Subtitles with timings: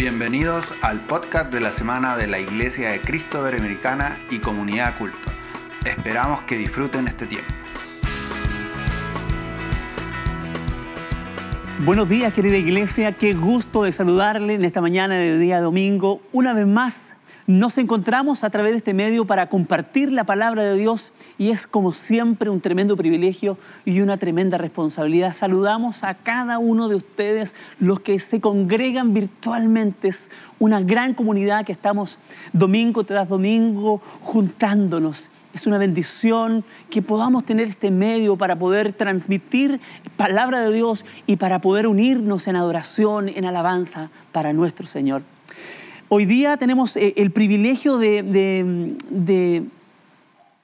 [0.00, 5.30] Bienvenidos al podcast de la semana de la Iglesia de Cristo Iberoamericana y Comunidad Culto.
[5.84, 7.52] Esperamos que disfruten este tiempo.
[11.80, 16.22] Buenos días querida iglesia, qué gusto de saludarle en esta mañana de día domingo.
[16.32, 17.14] Una vez más
[17.50, 21.66] nos encontramos a través de este medio para compartir la palabra de Dios y es
[21.66, 25.32] como siempre un tremendo privilegio y una tremenda responsabilidad.
[25.32, 30.06] Saludamos a cada uno de ustedes, los que se congregan virtualmente.
[30.06, 32.20] Es una gran comunidad que estamos
[32.52, 35.28] domingo tras domingo juntándonos.
[35.52, 39.80] Es una bendición que podamos tener este medio para poder transmitir
[40.16, 45.22] palabra de Dios y para poder unirnos en adoración, en alabanza para nuestro Señor.
[46.12, 48.96] Hoy día tenemos eh, el privilegio de,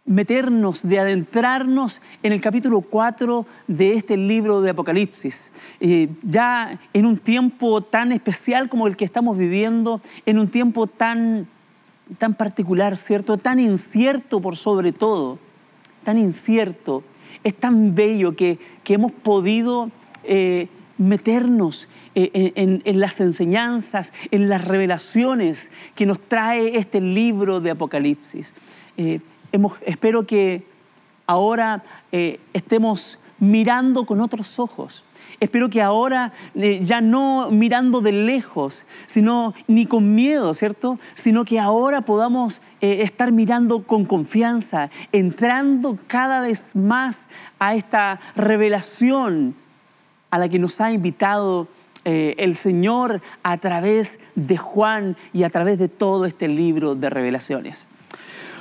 [0.04, 5.52] meternos, de adentrarnos en el capítulo 4 de este libro de Apocalipsis.
[5.78, 10.88] Eh, ya en un tiempo tan especial como el que estamos viviendo, en un tiempo
[10.88, 11.46] tan,
[12.18, 13.36] tan particular, ¿cierto?
[13.36, 15.38] Tan incierto por sobre todo,
[16.02, 17.04] tan incierto.
[17.44, 19.92] Es tan bello que, hemos podido
[20.24, 20.66] eh,
[20.98, 21.86] meternos
[22.18, 28.54] eh, en, las enseñanzas, en las revelaciones que nos trae este libro de Apocalipsis.
[28.96, 29.20] Eh,
[29.84, 30.64] espero que
[31.26, 35.04] ahora eh, estemos mirando con otros ojos.
[35.40, 40.98] Espero que ahora ya no mirando de lejos, sino ni con miedo, ¿cierto?
[41.12, 47.26] Sino que ahora podamos estar mirando con confianza, entrando cada vez más
[47.58, 49.54] a esta revelación
[50.30, 51.68] a la que nos ha invitado
[52.08, 57.10] eh, el Señor a través de Juan y a través de todo este libro de
[57.10, 57.88] revelaciones.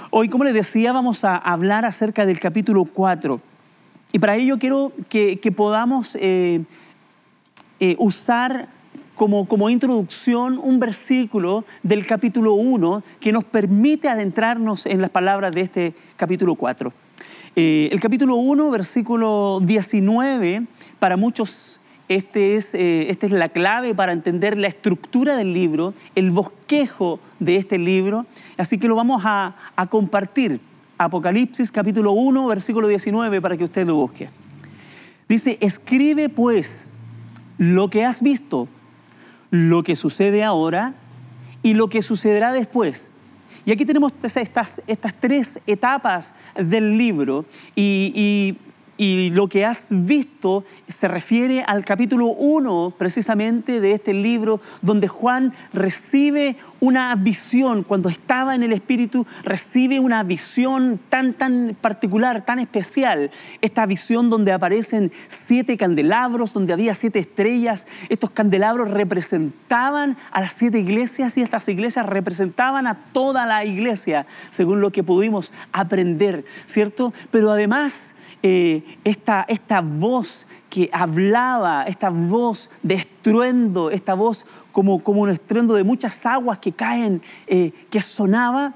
[0.09, 3.39] Hoy, como les decía, vamos a hablar acerca del capítulo 4.
[4.13, 6.63] Y para ello quiero que, podamos eh,
[7.79, 8.67] eh, usar
[9.15, 15.53] como, como, introducción un versículo del capítulo 1 que nos permite adentrarnos en las palabras
[15.53, 16.91] de este capítulo 4.
[17.55, 20.63] el capítulo 1, versículo 19,
[20.97, 25.93] para muchos este es, eh, esta es la clave para entender la estructura del libro,
[26.13, 28.25] el bosquejo de este libro.
[28.57, 29.55] Así que lo vamos a,
[29.89, 30.59] compartir.
[30.97, 34.29] Apocalipsis capítulo 1, versículo 19, para que usted lo busque.
[35.27, 36.95] Dice, escribe pues
[37.57, 38.67] lo que has visto,
[39.49, 40.93] lo que sucede ahora
[41.63, 43.11] y lo que sucederá después.
[43.65, 47.45] Y aquí tenemos estas, estas tres etapas del libro
[47.75, 48.57] y
[48.97, 55.07] y lo que has visto se refiere al capítulo 1 precisamente de este libro, donde
[55.07, 62.45] Juan recibe una visión, cuando estaba en el Espíritu, recibe una visión tan, tan particular,
[62.45, 63.31] tan especial.
[63.61, 67.87] Esta visión donde aparecen siete candelabros, donde había siete estrellas.
[68.09, 74.25] Estos candelabros representaban a las siete iglesias y estas iglesias representaban a toda la iglesia,
[74.51, 77.13] según lo que pudimos aprender, ¿cierto?
[77.31, 85.01] Pero además eh, esta, esta voz que hablaba, esta voz de estruendo, esta voz como,
[85.03, 88.73] como un estruendo de muchas aguas que caen, eh, que sonaba,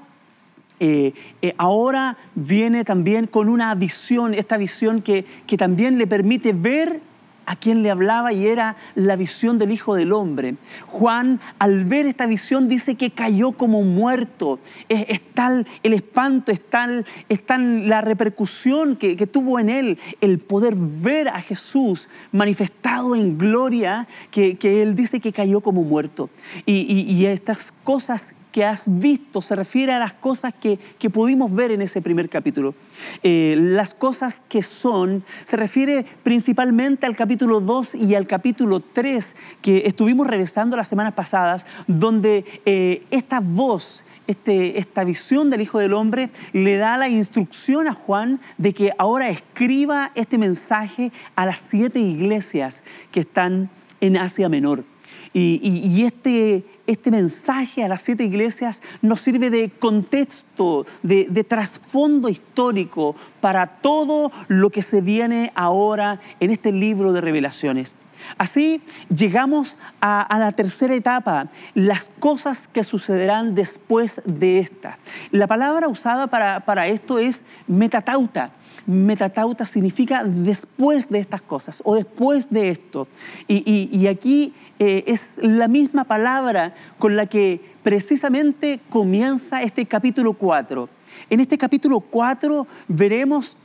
[0.82, 1.12] eh,
[1.58, 7.02] ahora viene también con una visión, esta visión que, que también le permite ver
[7.50, 10.54] a quien le hablaba y era la visión del Hijo del Hombre.
[10.86, 14.60] Juan, al ver esta visión, dice que cayó como muerto.
[14.88, 20.38] Es, tal el espanto, es tal, es tal la repercusión que, tuvo en él el
[20.38, 26.30] poder ver a Jesús manifestado en gloria, que, él dice que cayó como muerto.
[26.66, 30.78] Y, y estas cosas que has visto se refiere a las cosas que,
[31.10, 32.74] pudimos ver en ese primer capítulo.
[33.22, 39.34] Eh, las cosas que son se refiere principalmente al capítulo 2 y al capítulo 3
[39.60, 45.78] que estuvimos revisando las semanas pasadas, donde eh, esta voz, este, esta visión del Hijo
[45.78, 51.46] del Hombre le da la instrucción a Juan de que ahora escriba este mensaje a
[51.46, 54.84] las siete iglesias que están en Asia Menor.
[55.32, 63.14] Y este, este mensaje a las siete iglesias nos sirve de contexto, de, trasfondo histórico
[63.40, 67.94] para todo lo que se viene ahora en este libro de revelaciones.
[68.38, 68.82] Así
[69.14, 74.98] llegamos a, la tercera etapa, las cosas que sucederán después de esta.
[75.30, 78.52] La palabra usada para, esto es metatauta
[78.86, 83.06] metatauta significa después de estas cosas o después de esto.
[83.46, 90.88] Y, aquí eh, es la misma palabra con la que precisamente comienza este capítulo 4.
[91.28, 93.56] En este capítulo 4 veremos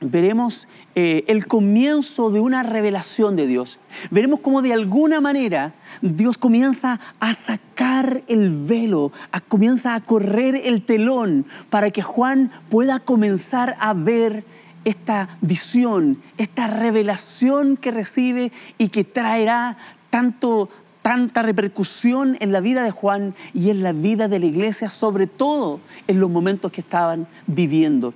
[0.00, 3.78] veremos eh, el comienzo de una revelación de Dios.
[4.10, 9.12] Veremos cómo de alguna manera Dios comienza a sacar el velo,
[9.48, 14.44] comienza a correr el telón para que Juan pueda comenzar a ver
[14.84, 19.76] esta visión, esta revelación que recibe y que traerá
[20.08, 20.70] tanto
[21.02, 25.26] tanta repercusión en la vida de Juan y en la vida de la iglesia, sobre
[25.26, 28.12] todo en los momentos que estaban viviendo.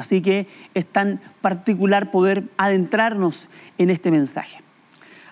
[0.00, 3.48] Así que es tan particular poder adentrarnos
[3.78, 4.62] en este mensaje.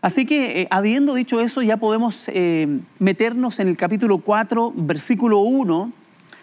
[0.01, 5.41] Así que, eh, habiendo dicho eso, ya podemos eh, meternos en el capítulo 4, versículo
[5.41, 5.93] 1.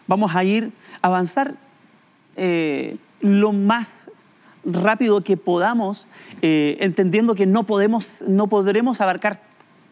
[0.07, 1.55] Vamos a ir a avanzar
[2.35, 4.09] eh, lo más
[4.65, 6.07] rápido que podamos,
[6.41, 9.39] entendiendo que no, podemos, no podremos abarcar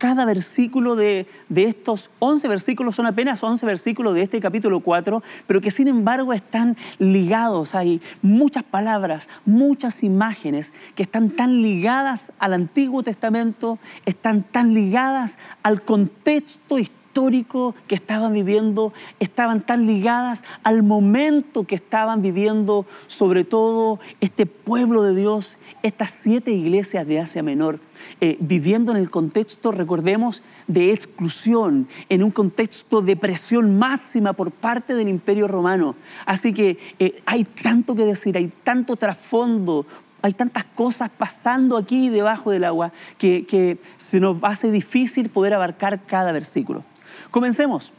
[0.04, 5.62] cada versículo de, estos 11 versículos son apenas 11 versículos de este capítulo 4, pero
[5.62, 7.74] que sin embargo están ligados.
[7.74, 15.38] Hay muchas palabras, muchas imágenes que están tan ligadas al Antiguo Testamento, están tan ligadas
[15.64, 22.88] al contexto histórico histórico que estaban viviendo, estaban tan ligadas al momento que estaban viviendo,
[23.06, 27.80] sobre todo este pueblo de Dios, estas siete iglesias de Asia Menor,
[28.20, 34.50] eh, viviendo en el contexto, recordemos, de exclusión, en un contexto de presión máxima por
[34.50, 35.96] parte del imperio romano.
[36.26, 39.86] Así que eh, hay tanto que decir, hay tanto trasfondo
[40.26, 45.54] hay tantas cosas pasando aquí debajo del agua que, que, se nos hace difícil poder
[45.54, 46.86] abarcar cada versículo.
[47.34, 47.92] Comencemos.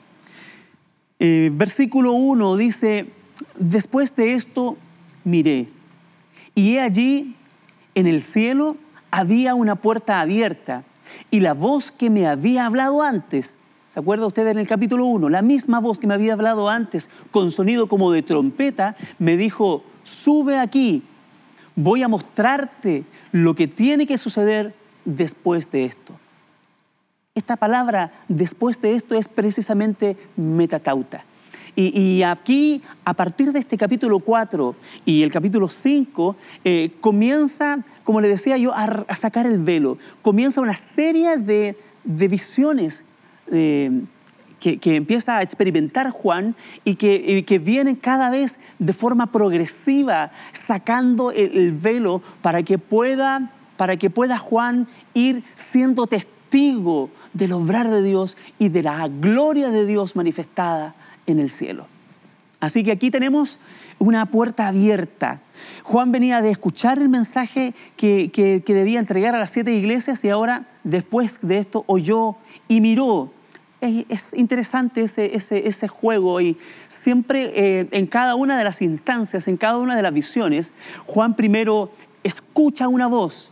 [1.18, 3.10] Eh, versículo 1 dice,
[3.58, 4.76] después de esto
[5.24, 5.68] miré,
[6.54, 7.34] y he allí
[7.96, 8.76] en el cielo
[9.10, 10.84] había una puerta abierta,
[11.32, 13.58] y la voz que me había hablado antes,
[13.88, 15.28] ¿se acuerda usted en el capítulo 1?
[15.28, 19.82] La misma voz que me había hablado antes, con sonido como de trompeta, me dijo,
[20.04, 21.02] sube aquí,
[21.74, 23.02] voy a mostrarte
[23.32, 26.20] lo que tiene que suceder después de esto.
[27.36, 31.24] Esta palabra después de esto es precisamente metatauta.
[31.74, 38.20] Y, aquí, a partir de este capítulo 4 y el capítulo 5, eh, comienza, como
[38.20, 39.98] le decía yo, a, sacar el velo.
[40.22, 43.02] Comienza una serie de, visiones
[43.50, 43.90] eh,
[44.60, 46.54] que, empieza a experimentar Juan
[46.84, 53.50] y que, vienen cada vez de forma progresiva, sacando el, el velo para que, pueda,
[53.76, 56.33] para que pueda Juan ir siendo testigo
[57.32, 60.94] del obrar de Dios y de la gloria de Dios manifestada
[61.26, 61.88] en el cielo.
[62.60, 63.58] Así que aquí tenemos
[63.98, 65.40] una puerta abierta.
[65.82, 70.68] Juan venía de escuchar el mensaje que, debía entregar a las siete iglesias y ahora,
[70.84, 72.36] después de esto, oyó
[72.68, 73.32] y miró.
[73.80, 79.56] Es, interesante ese, ese, juego y siempre eh, en cada una de las instancias, en
[79.56, 80.72] cada una de las visiones,
[81.04, 81.90] Juan primero
[82.22, 83.50] escucha una voz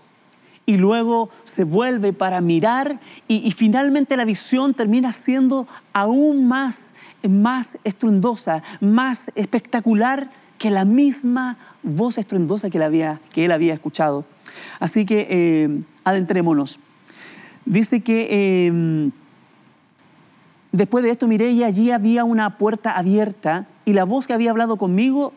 [0.65, 6.93] y luego se vuelve para mirar y, finalmente la visión termina siendo aún más,
[7.29, 13.75] más estruendosa, más espectacular que la misma voz estruendosa que él había, que él había
[13.75, 14.25] escuchado.
[14.79, 16.79] Así que eh, adentrémonos.
[17.65, 19.11] Dice que em,
[20.71, 24.51] después de esto miré y allí había una puerta abierta y la voz que había
[24.51, 25.33] hablado conmigo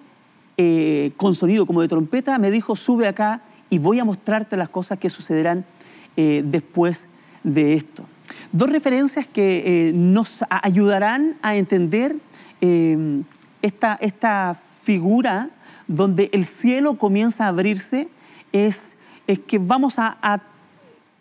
[0.57, 3.41] eh, con sonido como de trompeta me dijo, sube acá
[3.75, 5.65] y voy a mostrarte las cosas que sucederán
[6.15, 7.07] eh, después
[7.43, 8.05] de esto.
[8.53, 12.15] Dos referencias que eh, nos ayudarán a entender
[12.61, 13.21] eh,
[13.61, 15.49] esta, esta, figura
[15.87, 18.07] donde el cielo comienza a abrirse
[18.51, 20.41] es, es que vamos a,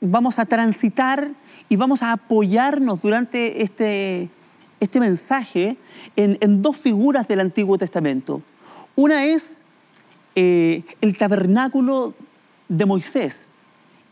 [0.02, 1.30] vamos a transitar
[1.70, 4.28] y vamos a apoyarnos durante este,
[4.80, 5.78] este mensaje
[6.14, 8.42] en, en dos figuras del Antiguo Testamento.
[8.96, 9.62] Una es
[10.34, 12.12] el tabernáculo
[12.68, 13.50] de Moisés.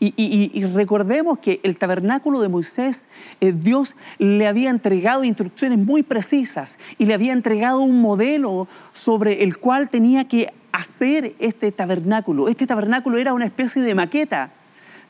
[0.05, 3.07] Y, recordemos que el tabernáculo de Moisés,
[3.39, 9.43] eh, Dios le había entregado instrucciones muy precisas y le había entregado un modelo sobre
[9.43, 12.49] el cual tenía que hacer este tabernáculo.
[12.49, 14.51] Este tabernáculo era una especie de maqueta,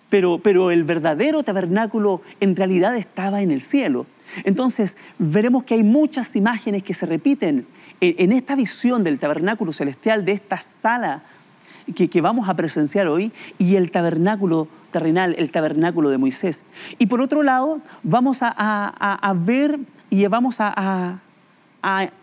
[0.10, 4.06] pero, pero el verdadero tabernáculo en realidad estaba en el cielo.
[4.44, 7.66] Entonces veremos que hay muchas imágenes que se repiten
[8.00, 11.24] en esta visión del tabernáculo celestial, de esta sala
[11.96, 16.64] que, vamos a presenciar hoy y el tabernáculo terrenal, el tabernáculo de Moisés.
[17.00, 21.20] Y por otro lado, vamos a, ver y vamos a,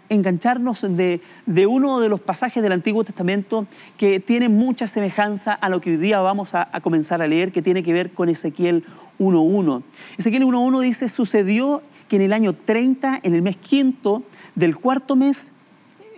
[0.09, 1.21] engancharnos de,
[1.67, 5.97] uno de los pasajes del Antiguo Testamento que tiene mucha semejanza a lo que hoy
[5.97, 8.85] día vamos a, comenzar a leer, que tiene que ver con Ezequiel
[9.19, 9.83] 1.1.
[10.17, 14.25] Ezequiel 1.1 dice, sucedió que en el año 30, en el mes quinto
[14.55, 15.53] del cuarto mes,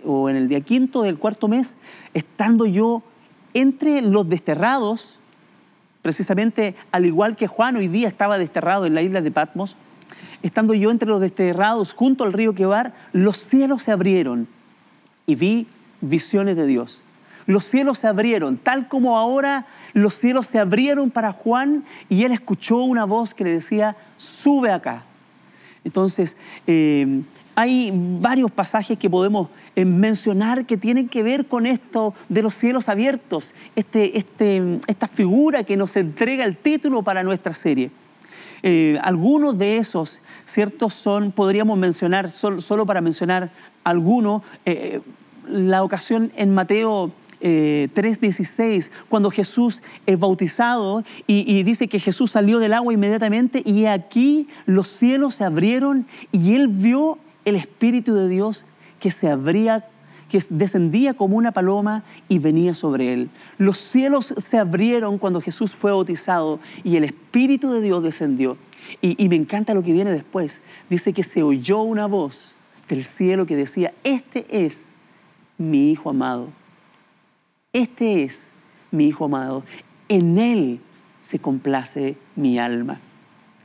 [0.05, 1.77] o en el día quinto del cuarto mes,
[2.13, 3.03] estando yo
[3.53, 5.19] entre los desterrados,
[6.01, 9.75] precisamente al igual que Juan hoy día estaba desterrado en la isla de Patmos,
[10.41, 14.47] estando yo entre los desterrados junto al río Quebar, los cielos se abrieron
[15.25, 15.67] y vi
[16.01, 17.03] visiones de Dios.
[17.45, 22.31] Los cielos se abrieron, tal como ahora los cielos se abrieron para Juan y él
[22.31, 25.03] escuchó una voz que le decía, sube acá.
[25.83, 27.23] Entonces, eh,
[27.55, 32.55] hay varios pasajes que podemos eh, mencionar que tienen que ver con esto de los
[32.55, 37.91] cielos abiertos, este, este, esta figura que nos entrega el título para nuestra serie.
[38.63, 40.93] Eh, algunos de esos, ¿ciertos?
[40.93, 43.51] Son, podríamos mencionar, solo, para mencionar
[43.83, 44.41] algunos,
[45.47, 52.71] la ocasión en Mateo 3.16, cuando Jesús es bautizado y, dice que Jesús salió del
[52.71, 58.65] agua inmediatamente y aquí los cielos se abrieron y él vio el Espíritu de Dios
[58.99, 59.85] que se abría
[60.33, 63.29] que descendía como una paloma y venía sobre él.
[63.59, 68.57] Los cielos se abrieron cuando Jesús fue bautizado y el Espíritu de Dios descendió.
[68.99, 70.59] Y, y me encanta lo que viene después.
[70.89, 72.55] Dice que se oyó una voz
[72.89, 74.93] del cielo que decía, este es
[75.59, 76.49] mi Hijo amado.
[77.71, 78.47] Este es
[78.89, 79.63] mi Hijo amado.
[80.09, 80.79] En Él
[81.21, 82.99] se complace mi alma.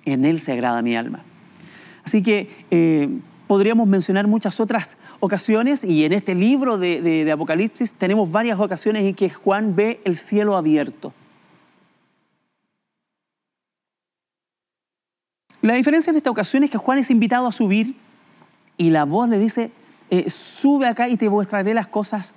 [0.04, 1.24] En Él se agrada mi alma.
[2.04, 3.08] Así que eh,
[3.48, 9.14] podríamos mencionar muchas otras ocasiones y en este libro de, Apocalipsis tenemos varias ocasiones en
[9.14, 11.12] que Juan ve el cielo abierto.
[15.62, 17.96] La diferencia en esta ocasión es que Juan es invitado a subir
[18.76, 19.72] y la voz le dice,
[20.10, 22.32] eh, sube acá y te mostraré las cosas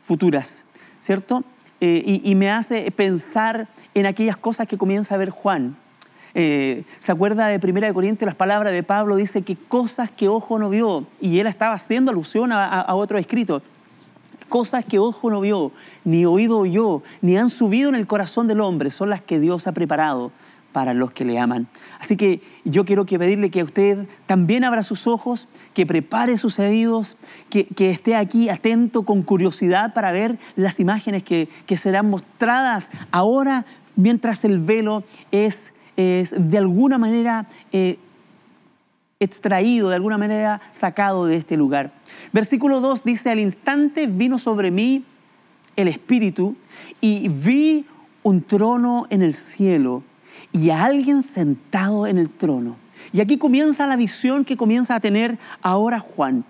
[0.00, 0.64] futuras,
[0.98, 1.44] ¿cierto?
[1.80, 5.76] Eh, y, me hace pensar en aquellas cosas que comienza a ver Juan.
[6.34, 8.26] Eh, ¿Se acuerda de Primera de Corintios?
[8.26, 12.10] Las palabras de Pablo dice que cosas que ojo no vio, y él estaba haciendo
[12.10, 13.62] alusión a, otro escrito,
[14.48, 15.72] cosas que ojo no vio,
[16.04, 19.66] ni oído oyó, ni han subido en el corazón del hombre, son las que Dios
[19.66, 20.32] ha preparado
[20.74, 21.68] para los que le aman.
[22.00, 26.58] Así que yo quiero que pedirle que usted también abra sus ojos, que prepare sus
[26.58, 27.16] oídos,
[27.48, 33.64] que, esté aquí atento con curiosidad para ver las imágenes que, serán mostradas ahora
[33.94, 37.98] mientras el velo es, es de alguna manera eh,
[39.20, 41.92] extraído, de alguna manera sacado de este lugar.
[42.32, 45.04] Versículo 2 dice, al instante vino sobre mí
[45.76, 46.56] el Espíritu
[47.00, 47.86] y vi
[48.22, 50.02] un trono en el cielo
[50.52, 52.76] y a alguien sentado en el trono.
[53.12, 56.44] Y aquí comienza la visión que comienza a tener ahora Juan.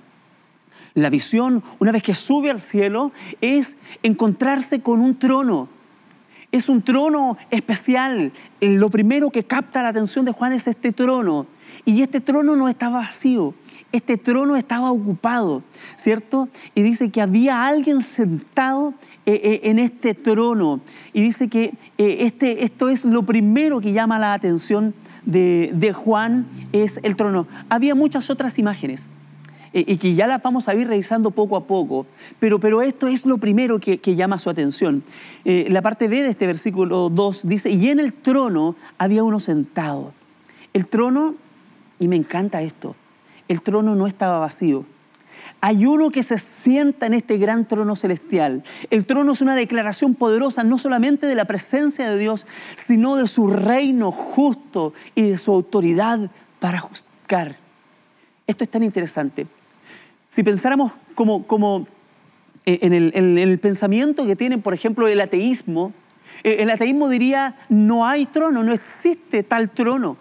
[0.95, 5.69] La visión, una vez que sube al cielo, es encontrarse con un trono.
[6.55, 8.31] Es un trono especial.
[8.61, 11.49] Lo primero que capta la atención de Juan es este trono.
[11.85, 13.55] Y este trono no estaba vacío,
[13.91, 15.65] este trono estaba ocupado,
[15.97, 16.49] ¿cierto?
[16.77, 18.95] Y dice que había alguien sentado
[19.27, 20.79] eh, eh, en este trono.
[21.13, 24.95] Y dice que eh, este, esto es lo primero que llama la atención
[25.27, 27.49] de, Juan, es el trono.
[27.69, 29.09] Había muchas otras imágenes
[29.75, 32.07] y que ya las vamos a ir revisando poco a poco,
[32.39, 35.03] pero, pero esto es lo primero que, que llama su atención.
[35.45, 40.13] la parte B de este versículo 2 dice, y en el trono había uno sentado.
[40.73, 41.35] El trono,
[41.99, 42.97] y me encanta esto,
[43.49, 44.85] el trono no estaba vacío.
[45.61, 48.65] Hay uno que se sienta en este gran trono celestial.
[48.91, 53.27] El trono es una declaración poderosa no solamente de la presencia de Dios, sino de
[53.27, 57.57] su reino justo y de su autoridad para juzgar.
[58.47, 59.47] Esto es tan interesante.
[60.35, 61.87] Si pensáramos como, como
[62.67, 65.93] eh, en, el, en el pensamiento que tienen, por ejemplo, el ateísmo,
[66.43, 70.17] eh, el ateísmo diría, no hay trono, no existe tal trono.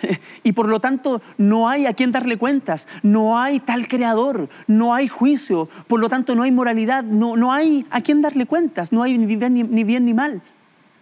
[0.44, 4.94] Y por lo tanto no hay a quien darle cuentas, no hay tal creador, no
[4.94, 8.92] hay juicio, por lo tanto no hay moralidad, no, no hay a quien darle cuentas,
[8.92, 10.40] no hay ni bien ni, mal,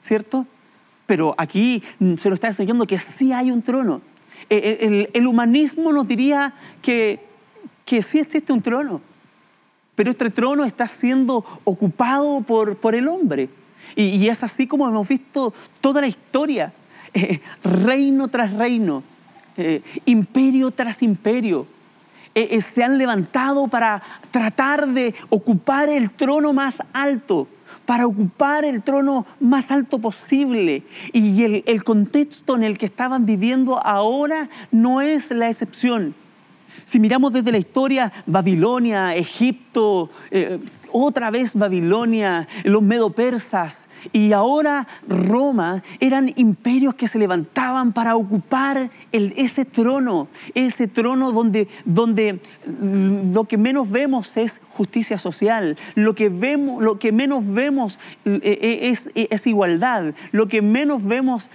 [0.00, 0.46] ¿cierto?
[1.04, 1.82] Pero aquí
[2.16, 4.00] se lo está enseñando que sí hay un trono.
[4.48, 7.25] E, e, el, humanismo nos diría que,
[7.86, 9.00] que sí existe un trono,
[9.94, 13.48] pero este trono está siendo ocupado por, por el hombre.
[13.94, 16.74] Y, es así como hemos visto toda la historia
[17.62, 19.02] reino tras reino,
[19.56, 21.66] eh, imperio tras imperio.
[22.34, 27.48] Eh, eh, se han levantado para tratar de ocupar el trono más alto,
[27.86, 30.82] para ocupar el trono más alto posible.
[31.12, 36.14] Y el contexto en el que estaban viviendo ahora no es la excepción.
[36.84, 40.58] Si miramos desde la historia, Babilonia, Egipto, eh,
[40.92, 48.90] otra vez Babilonia, los medopersas y ahora Roma eran imperios que se levantaban para ocupar
[49.12, 52.40] ese trono, ese trono donde, donde
[53.32, 58.40] lo que menos vemos es justicia social, lo que, vemos, lo que menos vemos eh,
[58.42, 61.50] eh, es, es, igualdad, lo que menos vemos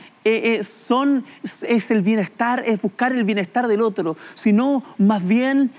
[0.64, 5.72] son, es el bienestar, es buscar el bienestar del otro, sino más bien,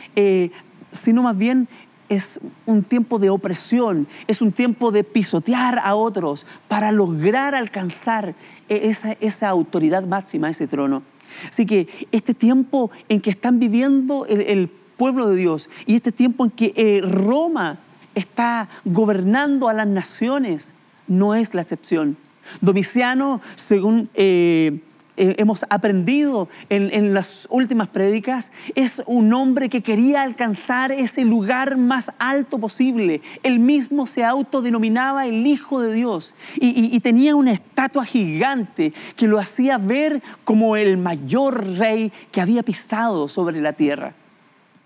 [0.90, 1.68] sino más bien
[2.12, 8.34] es un tiempo de opresión, es un tiempo de pisotear a otros para lograr alcanzar
[8.68, 11.02] e-, esa, autoridad máxima, ese trono.
[11.48, 16.44] Así que este tiempo en que están viviendo el, pueblo de Dios y este tiempo
[16.44, 17.80] en que eh, Roma
[18.14, 20.70] está gobernando a las naciones,
[21.08, 22.16] no es la excepción.
[22.60, 24.10] Domiciano, según...
[24.14, 24.80] Eh,
[25.18, 31.76] eh, hemos aprendido en, las últimas prédicas, es un hombre que quería alcanzar ese lugar
[31.76, 33.20] más alto posible.
[33.42, 39.28] Él mismo se autodenominaba el Hijo de Dios y, y tenía una estatua gigante que
[39.28, 44.14] lo hacía ver como el mayor rey que había pisado sobre la tierra.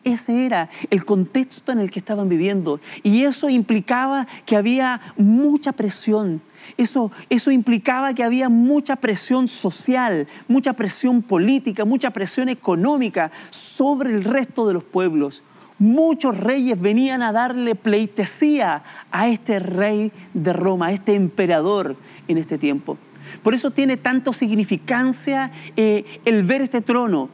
[0.06, 2.78] Ese era el contexto en el que estaban viviendo.
[3.02, 6.40] Y eso implicaba que había mucha presión.
[6.76, 14.10] Eso, eso implicaba que había mucha presión social, mucha presión política, mucha presión económica sobre
[14.10, 15.42] el resto de los pueblos.
[15.80, 21.96] Muchos reyes venían a darle pleitesía a este rey de Roma, a este emperador
[22.28, 22.96] en este tiempo.
[23.42, 27.28] Por eso tiene tanto significancia eh, el ver este trono,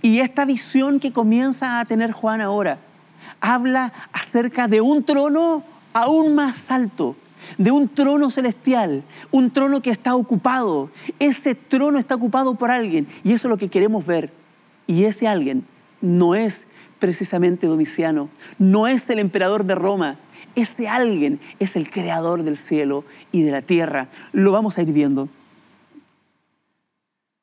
[0.00, 2.78] y esta visión que comienza a tener Juan ahora
[3.40, 7.16] habla acerca de un trono aún más alto,
[7.58, 10.90] de un trono celestial, un trono que está ocupado.
[11.18, 14.32] Ese trono está ocupado por alguien y eso es lo que queremos ver.
[14.86, 15.66] Y ese alguien
[16.00, 16.66] no es
[16.98, 20.18] precisamente Domiciano, no es el emperador de Roma,
[20.54, 24.08] ese alguien es el creador del cielo y de la tierra.
[24.32, 25.28] Lo vamos a ir viendo.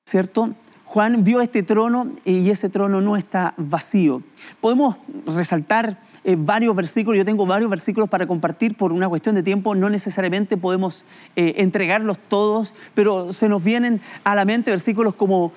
[0.05, 0.55] ¿Cierto?
[0.89, 4.23] Juan vio este trono y ese trono no está vacío.
[4.59, 4.95] Podemos
[5.27, 9.75] resaltar eh, varios versículos, yo tengo varios versículos para compartir por una cuestión de tiempo,
[9.75, 11.05] no necesariamente podemos
[11.35, 15.51] eh, entregarlos todos, pero se nos vienen a la mente versículos como,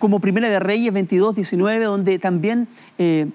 [0.00, 2.66] como Primera de Reyes 22, 19, donde también...
[2.98, 3.28] Eh,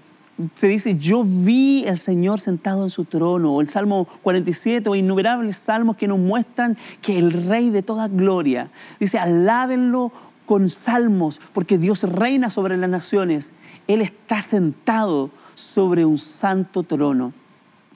[0.55, 4.95] se dice, yo vi al Señor sentado en su trono, o el Salmo 47, o
[4.95, 10.11] innumerables salmos que nos muestran que el Rey de toda gloria, dice, alábenlo
[10.51, 13.53] con salmos, porque Dios reina sobre las naciones.
[13.87, 17.31] Él está sentado sobre un santo trono.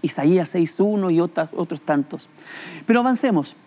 [0.01, 2.29] Isaías 6.1 y otros tantos.
[2.85, 3.57] Pero avancemos.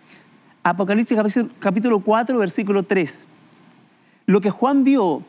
[0.63, 1.19] Apocalipsis
[1.59, 3.27] capítulo 4, versículo 3.
[4.25, 5.21] Lo que Juan vio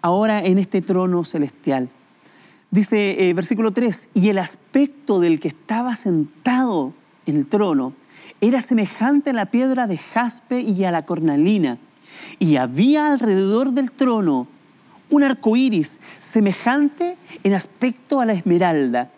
[0.00, 1.90] ahora en este trono celestial.
[2.70, 6.94] Dice eh, versículo 3, y el aspecto del que estaba sentado
[7.26, 7.92] en el trono
[8.40, 11.76] era semejante a la piedra de jaspe y a la cornalina
[12.38, 14.48] y había alrededor del trono
[15.10, 19.10] un arco iris semejante en aspecto a la esmeralda.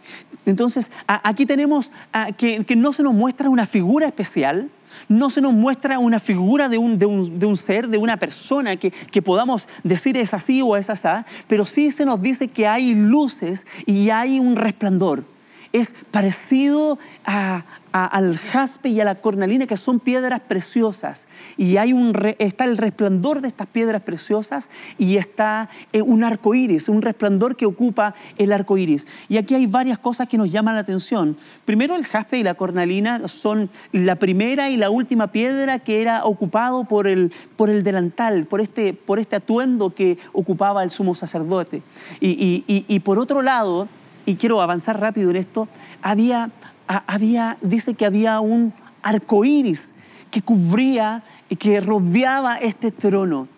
[0.44, 1.90] Entonces, aquí tenemos
[2.36, 4.70] que, no se nos muestra una figura especial,
[5.08, 8.90] no se nos muestra una figura de un, de un, ser, de una persona que,
[8.90, 11.08] que, podamos decir es así o es así,
[11.48, 15.24] pero sí se nos dice que hay luces y hay un resplandor.
[15.72, 21.26] Es parecido al jaspe y a la cornalina, que son piedras preciosas.
[21.56, 26.54] Y hay un está el resplandor de estas piedras preciosas y está eh, un arco
[26.54, 29.06] iris, un resplandor que ocupa el arco iris.
[29.28, 31.36] Y aquí hay varias cosas que nos llaman la atención.
[31.64, 36.24] Primero, el jaspe y la cornalina son la primera y la última piedra que era
[36.24, 41.14] ocupado por el, por el delantal, por este, por este atuendo que ocupaba el sumo
[41.14, 41.82] sacerdote.
[42.20, 43.88] Y, y por otro lado,
[44.26, 45.68] y quiero avanzar rápido en esto,
[46.02, 46.50] había
[46.86, 49.92] había, dice que había un arco iris
[50.30, 53.48] que cubría y que rodeaba este trono.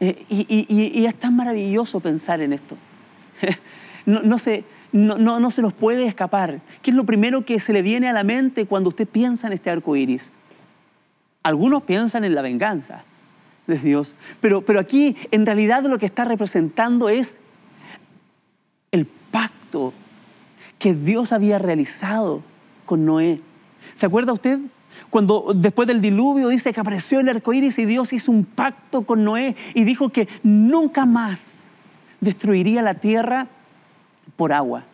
[0.00, 2.76] Eh, y, es tan maravilloso pensar en esto.
[4.06, 6.60] no, se, no, se nos puede escapar.
[6.82, 9.54] ¿Qué es lo primero que se le viene a la mente cuando usted piensa en
[9.54, 10.30] este arco iris?
[11.42, 13.04] Algunos piensan en la venganza
[13.66, 17.36] de Dios, pero, pero aquí en realidad lo que está representando es
[18.92, 19.06] el
[20.78, 22.42] que Dios había realizado
[22.86, 23.40] con Noé.
[23.94, 24.60] ¿Se acuerda usted?
[25.10, 29.02] Cuando después del diluvio dice que apareció el arco iris y Dios hizo un pacto
[29.02, 31.46] con Noé y dijo que nunca más
[32.20, 33.48] destruiría la tierra
[34.36, 34.84] por agua.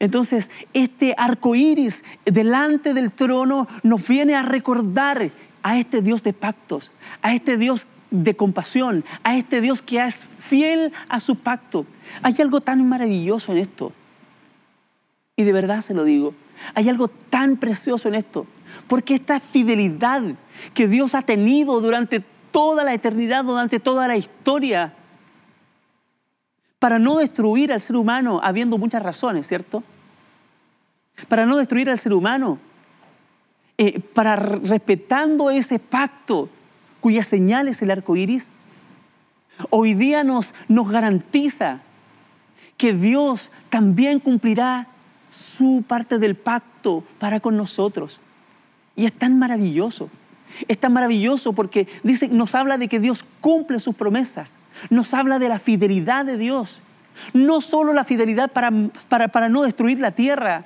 [0.00, 5.30] Entonces, este arco iris delante del trono nos viene a recordar
[5.62, 10.16] a este Dios de pactos, a este Dios de compasión, a este Dios que es
[10.38, 11.86] fiel a su pacto.
[12.22, 13.92] Hay algo tan maravilloso en esto
[15.36, 16.34] Y de verdad se lo digo.
[16.74, 18.46] Hay algo tan precioso en esto.
[18.86, 20.22] Porque esta fidelidad
[20.74, 24.94] que Dios ha tenido durante toda la eternidad, durante toda la historia,
[26.78, 29.82] para no destruir al ser humano, habiendo muchas razones, ¿cierto?
[31.28, 32.58] Para no destruir al ser humano,
[33.76, 36.48] eh, para respetando ese pacto
[37.00, 38.50] cuya señal es el arco iris,
[39.70, 41.80] hoy día nos, nos garantiza
[42.76, 44.86] que Dios también cumplirá
[45.30, 48.20] su parte del pacto para con nosotros.
[48.96, 50.08] Y es tan maravilloso.
[50.66, 54.56] Es tan maravilloso porque dice, nos habla de que Dios cumple sus promesas.
[54.90, 56.80] Nos habla de la fidelidad de Dios.
[57.32, 58.70] No solo la fidelidad para,
[59.08, 60.64] para, no destruir la tierra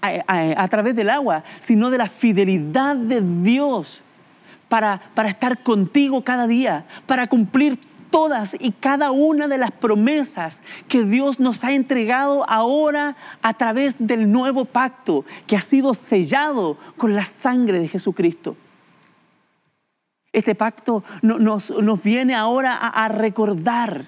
[0.00, 4.01] a, través del agua, sino de la fidelidad de Dios
[4.72, 10.62] para, para estar contigo cada día, para cumplir todas y cada una de las promesas
[10.88, 16.78] que Dios nos ha entregado ahora a través del nuevo pacto que ha sido sellado
[16.96, 18.56] con la sangre de Jesucristo.
[20.32, 24.06] Este pacto nos, viene ahora a, a recordar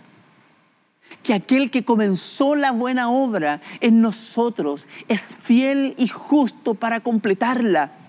[1.23, 8.04] que aquel que comenzó la buena obra en nosotros es fiel y justo para completarla.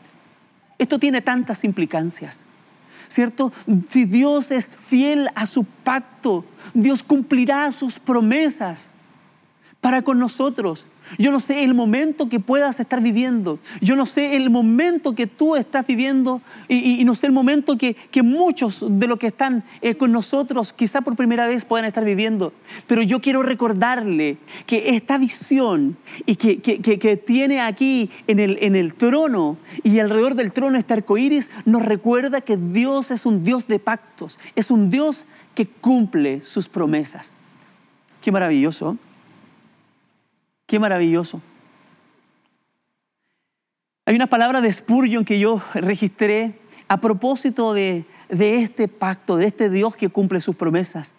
[0.78, 2.44] Esto tiene tantas implicancias.
[3.08, 3.52] ¿cierto?
[3.90, 8.88] Si Dios es fiel a su pacto, Dios cumplirá sus promesas
[9.86, 10.88] para con nosotros.
[11.20, 13.60] Yo no sé el momento que puedas estar viviendo.
[13.82, 17.96] Yo no sé el momento que tú estás viviendo y, no sé el momento que,
[18.24, 22.52] muchos de los que están eh, con nosotros quizá por primera vez puedan estar viviendo.
[22.88, 28.76] Pero yo quiero recordarle que esta visión y que, que tiene aquí en el, en
[28.76, 33.44] el trono y alrededor del trono este arco iris nos recuerda que Dios es un
[33.44, 37.34] Dios de pactos, es un Dios que cumple sus promesas.
[38.24, 38.98] Qué maravilloso.
[40.66, 41.42] Qué maravilloso.
[44.08, 49.70] Hay una palabra de Spurgeon que yo registré a propósito de, este pacto, de este
[49.70, 51.18] Dios que cumple sus promesas.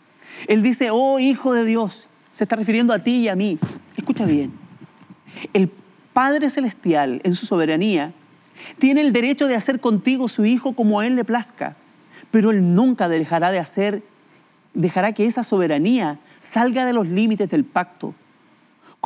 [0.49, 3.59] Él dice, oh Hijo de Dios, se está refiriendo a ti y a mí.
[3.97, 4.53] Escucha bien,
[5.53, 5.71] el
[6.13, 8.13] Padre Celestial en su soberanía
[8.79, 11.77] tiene el derecho de hacer contigo su Hijo como a Él le plazca,
[12.31, 14.03] pero Él nunca dejará de hacer,
[14.75, 18.15] dejará que esa soberanía salga de los límites del pacto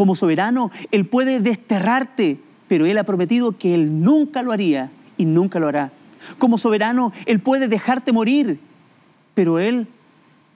[0.01, 5.27] como soberano, Él puede desterrarte, pero Él ha prometido que Él nunca lo haría y
[5.27, 5.93] nunca lo hará.
[6.39, 8.61] Como soberano, Él puede dejarte morir,
[9.35, 9.89] pero Él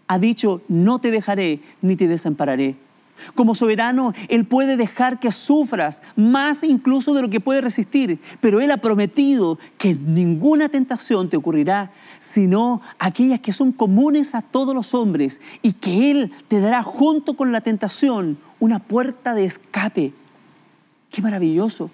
[0.09, 2.77] ha dicho, no te dejaré ni te desampararé.
[3.35, 8.61] Como soberano, Él puede dejar que sufras más incluso de lo que puede resistir, pero
[8.61, 14.75] Él ha prometido que ninguna tentación te ocurrirá, sino aquellas que son comunes a todos
[14.75, 20.13] los hombres y que Él te dará junto con la tentación una puerta de escape.
[21.11, 21.91] Qué maravilloso.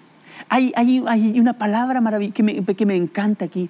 [0.49, 0.99] Hay,
[1.39, 2.01] una palabra
[2.33, 3.69] que me, que me encanta aquí,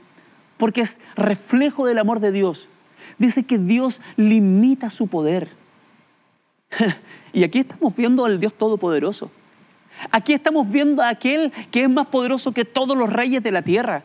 [0.58, 2.70] porque es reflejo del amor de Dios.
[3.18, 5.61] Dice que Dios limita su poder.
[7.34, 9.32] Y aquí estamos viendo al Dios Todopoderoso.
[10.12, 13.62] Aquí estamos viendo a aquel que es más poderoso que todos los reyes de la
[13.62, 14.04] tierra.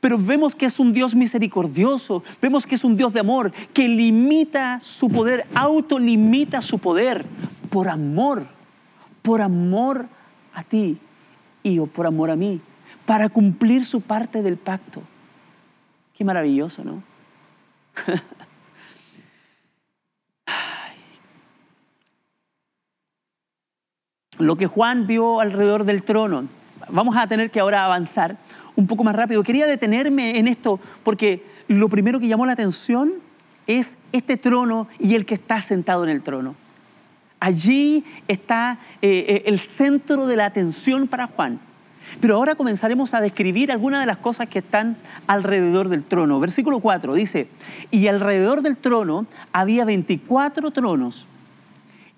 [0.00, 3.86] Pero vemos que es un Dios misericordioso, vemos que es un Dios de amor, que
[3.86, 7.26] limita su poder, autolimita su poder
[7.68, 8.46] por amor,
[9.20, 10.06] por amor
[10.54, 10.98] a ti
[11.62, 12.60] y por amor a mí,
[13.04, 15.02] para cumplir su parte del pacto.
[16.16, 17.02] Qué maravilloso, ¿no?
[24.40, 26.48] lo que Juan vio alrededor del trono.
[26.88, 28.36] Vamos a tener que ahora avanzar
[28.74, 29.42] un poco más rápido.
[29.42, 33.14] Quería detenerme en esto porque lo primero que llamó la atención
[33.66, 36.56] es este trono y el que está sentado en el trono.
[37.38, 41.60] Allí está eh, eh, el centro de la atención para Juan.
[42.20, 46.40] Pero ahora comenzaremos a describir algunas de las cosas que están alrededor del trono.
[46.40, 47.48] Versículo 4 dice,
[47.90, 51.28] y alrededor del trono había 24 tronos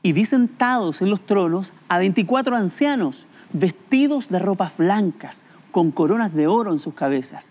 [0.03, 6.35] y vi sentados en los tronos a 24 ancianos vestidos de ropas blancas, con coronas
[6.35, 7.51] de oro en sus cabezas.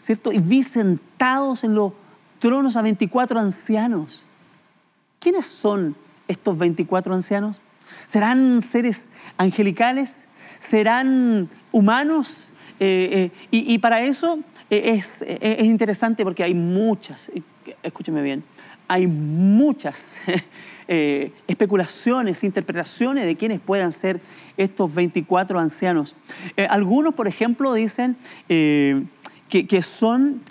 [0.00, 0.32] ¿Cierto?
[0.32, 1.92] Y vi sentados en los
[2.38, 4.24] tronos a 24 ancianos.
[5.18, 5.96] ¿Quiénes son
[6.28, 7.60] estos 24 ancianos?
[8.06, 10.24] ¿Serán seres angelicales?
[10.58, 12.50] ¿Serán humanos?
[12.80, 17.30] Eh, eh, y, para eso eh, es, es interesante porque hay muchas,
[17.82, 18.42] escúcheme bien,
[18.88, 20.16] hay muchas
[20.88, 24.20] eh, especulaciones, interpretaciones de quiénes puedan ser
[24.56, 26.14] estos 24 ancianos.
[26.56, 28.16] Eh, algunos, por ejemplo, dicen
[28.48, 29.04] eh,
[29.48, 30.42] que, son,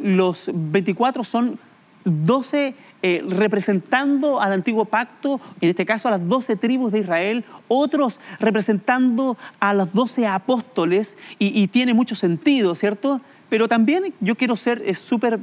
[0.00, 1.58] los 24 son
[2.04, 7.44] 12 eh, representando al antiguo pacto, en este caso a las doce tribus de Israel,
[7.66, 13.20] otros representando a los doce apóstoles, y, tiene mucho sentido, ¿cierto?
[13.48, 15.40] Pero también yo quiero ser súper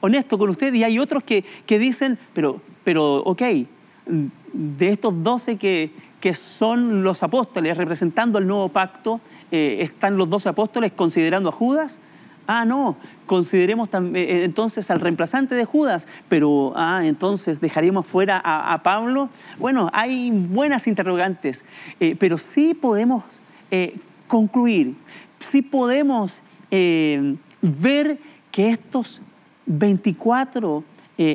[0.00, 3.42] honesto con usted, y hay otros que, que dicen, pero, pero, ok,
[4.52, 10.28] de estos doce que, que son los apóstoles representando el nuevo pacto, eh, están los
[10.28, 11.98] doce apóstoles considerando a Judas.
[12.46, 18.82] Ah, no, consideremos eh, entonces al reemplazante de Judas, pero ah, entonces dejaríamos fuera a,
[18.82, 19.30] Pablo.
[19.58, 21.64] Bueno, hay buenas interrogantes,
[22.00, 23.24] eh, pero sí podemos
[24.26, 24.96] concluir,
[25.38, 28.18] sí podemos ver
[28.50, 29.22] que estos
[29.66, 30.84] 24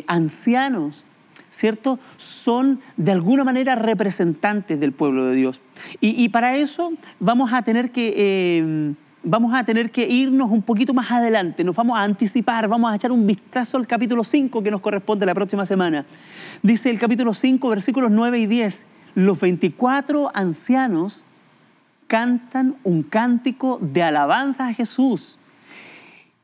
[0.08, 1.06] ancianos
[1.56, 2.00] ¿cierto?
[2.18, 5.62] Son de alguna manera representantes del pueblo de Dios.
[6.02, 8.14] Y, para eso vamos a tener que...
[8.16, 8.94] Eh,
[9.28, 12.96] vamos a tener que irnos un poquito más adelante, nos vamos a anticipar, vamos a
[12.96, 16.06] echar un vistazo al capítulo 5 que nos corresponde la próxima semana.
[16.62, 18.86] Dice el capítulo 5, versículos 9 y 10,
[19.16, 21.24] los 24 ancianos
[22.06, 25.40] cantan un cántico de alabanza a Jesús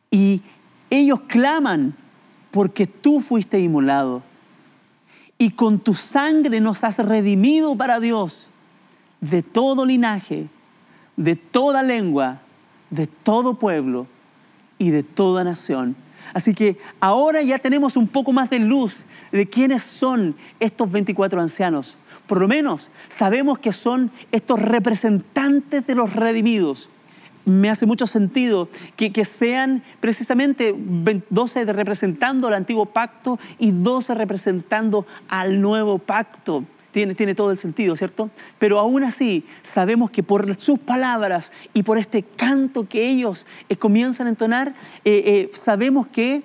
[0.10, 0.42] y
[0.92, 1.96] ellos claman
[2.52, 4.22] porque tú fuiste inmolado
[5.38, 8.52] y con tu sangre nos has redimido para Dios
[9.22, 10.48] de todo linaje,
[11.18, 12.42] de toda lengua,
[12.92, 14.06] de todo pueblo
[14.78, 15.96] y de toda nación.
[16.34, 21.42] Así que ahora ya tenemos un poco más de luz de quiénes son estos 24
[21.42, 21.98] ancianos.
[22.28, 26.90] Por lo menos sabemos que son estos representantes de los redimidos
[27.46, 30.76] me hace mucho sentido que, sean precisamente
[31.30, 36.64] 12 representando al antiguo pacto y 12 representando al nuevo pacto.
[36.92, 38.30] Tiene, tiene, todo el sentido, ¿cierto?
[38.60, 43.78] Pero aún así sabemos que por sus palabras y por este canto que ellos eh,
[43.78, 44.74] comienzan a entonar,
[45.06, 46.44] eh, eh, sabemos que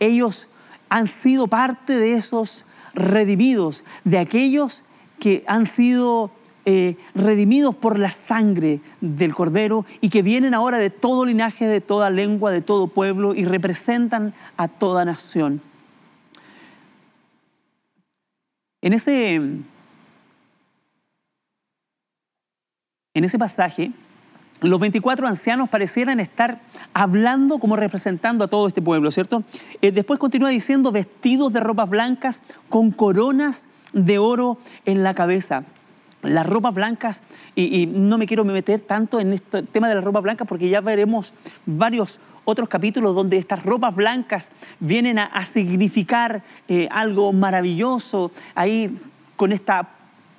[0.00, 0.48] ellos
[0.88, 4.82] han sido parte de esos redimidos, de aquellos
[5.18, 6.32] que han sido
[6.64, 11.80] eh, redimidos por la sangre del Cordero y que vienen ahora de todo linaje, de
[11.80, 15.60] toda lengua, de todo pueblo y representan a toda nación.
[18.80, 19.64] En ese, en
[23.14, 23.90] ese pasaje,
[24.60, 26.60] los 24 ancianos parecieran estar
[26.94, 29.42] hablando como representando a todo este pueblo, ¿cierto?
[29.80, 35.64] Eh, después continúa diciendo vestidos de ropas blancas con coronas de oro en la cabeza
[36.22, 37.22] las ropas blancas,
[37.54, 40.80] y, no me quiero meter tanto en este tema de las ropas blancas porque ya
[40.80, 41.32] veremos
[41.66, 48.98] varios otros capítulos donde estas ropas blancas vienen a, significar eh, algo maravilloso, ahí
[49.36, 49.88] con esta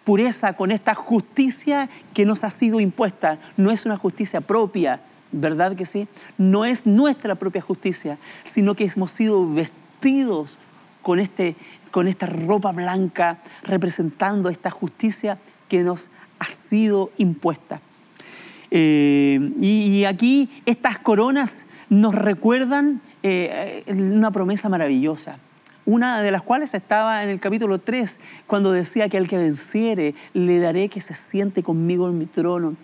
[0.04, 3.38] pureza, con esta justicia que nos ha sido impuesta.
[3.58, 6.08] No es una justicia propia, ¿verdad que sí?
[6.38, 10.60] No es nuestra propia justicia, sino que hemos sido vestidos
[11.04, 11.56] con, este,
[11.92, 15.38] con esta ropa blanca representando esta justicia
[15.70, 17.82] que nos ha sido impuesta.
[18.72, 25.38] Eh, y, aquí estas coronas nos recuerdan eh, una promesa maravillosa,
[25.86, 30.16] una de las cuales estaba en el capítulo 3, cuando decía que al que venciere
[30.34, 32.76] le daré que se siente conmigo en mi trono.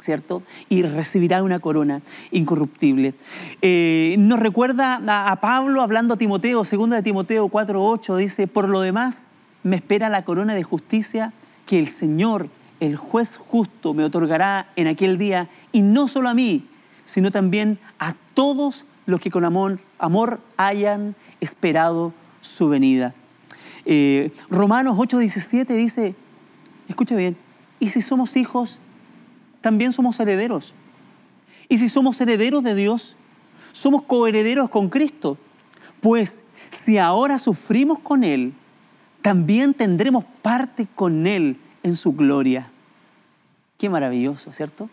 [0.00, 0.42] ¿Cierto?
[0.68, 3.14] Y recibirá una corona incorruptible.
[3.62, 8.80] Eh, nos recuerda a, Pablo hablando a Timoteo, segunda de Timoteo 4.8, dice, por lo
[8.80, 9.26] demás
[9.62, 11.32] me espera la corona de justicia
[11.66, 12.48] que el Señor,
[12.80, 16.66] el juez justo, me otorgará en aquel día, y no solo a mí,
[17.04, 23.14] sino también a todos los que con amor, amor hayan esperado su venida.
[23.84, 26.14] Eh, Romanos 8:17 dice,
[26.88, 27.36] escucha bien,
[27.80, 28.78] y si somos hijos,
[29.60, 30.74] también somos herederos.
[31.68, 33.16] Y si somos herederos de Dios,
[33.72, 35.36] somos coherederos con Cristo.
[36.00, 38.54] Pues si ahora sufrimos con Él,
[39.22, 42.70] también tendremos parte con Él en su gloria.
[43.76, 44.88] Qué maravilloso, ¿cierto?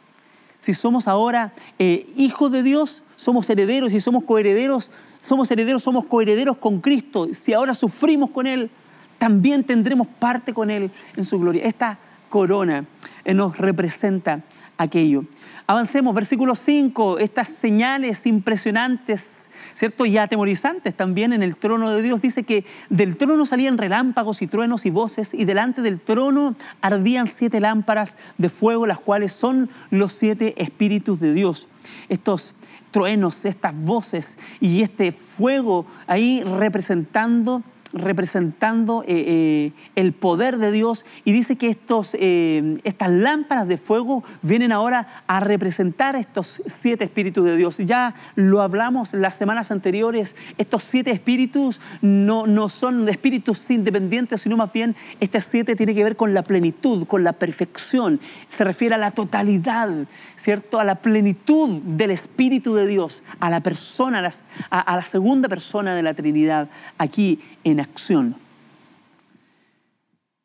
[0.57, 6.05] Si somos ahora eh, hijos de Dios, somos herederos y somos coherederos, somos herederos, somos
[6.05, 7.27] coherederos con Cristo.
[7.33, 8.69] Si ahora sufrimos con Él,
[9.17, 11.63] también tendremos parte con Él en su gloria.
[11.63, 11.99] Esta
[12.35, 12.83] corona
[13.23, 14.43] eh, nos representa
[14.77, 15.23] aquello.
[15.67, 20.05] Avancemos, versículo 5, estas señales impresionantes, ¿cierto?
[20.05, 22.21] Y atemorizantes también en el trono de Dios.
[22.21, 27.27] Dice que del trono salían relámpagos y truenos y voces, y delante del trono ardían
[27.27, 31.69] siete lámparas de fuego, las cuales son los siete espíritus de Dios.
[32.09, 32.53] Estos
[32.91, 37.63] truenos, estas voces y este fuego ahí representando
[37.95, 43.77] representando eh, eh, el poder de Dios y dice que estos, eh, estas lámparas de
[43.77, 47.77] fuego vienen ahora a representar estos siete espíritus de Dios.
[47.77, 54.57] Ya lo hablamos las semanas anteriores, estos siete espíritus no, no son espíritus independientes, sino
[54.57, 58.95] más bien este siete tiene que ver con la plenitud, con la perfección, se refiere
[58.95, 59.89] a la totalidad,
[60.35, 60.79] ¿cierto?
[60.79, 64.29] A la plenitud del Espíritu de Dios, a la persona,
[64.69, 68.35] a la segunda persona de la Trinidad aquí en acción.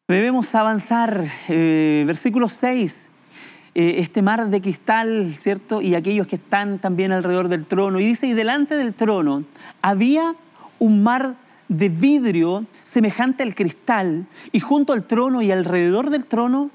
[0.09, 1.27] Debemos avanzar.
[1.49, 3.09] Eh, versículo 6.
[3.75, 5.81] Eh, este mar de cristal, ¿cierto?
[5.81, 8.01] Y aquellos que están también alrededor del trono.
[8.01, 9.45] Y dice, y delante del trono
[9.83, 10.35] había
[10.81, 11.37] un mar
[11.69, 16.71] de vidrio semejante al cristal, y junto al trono y alrededor del trono,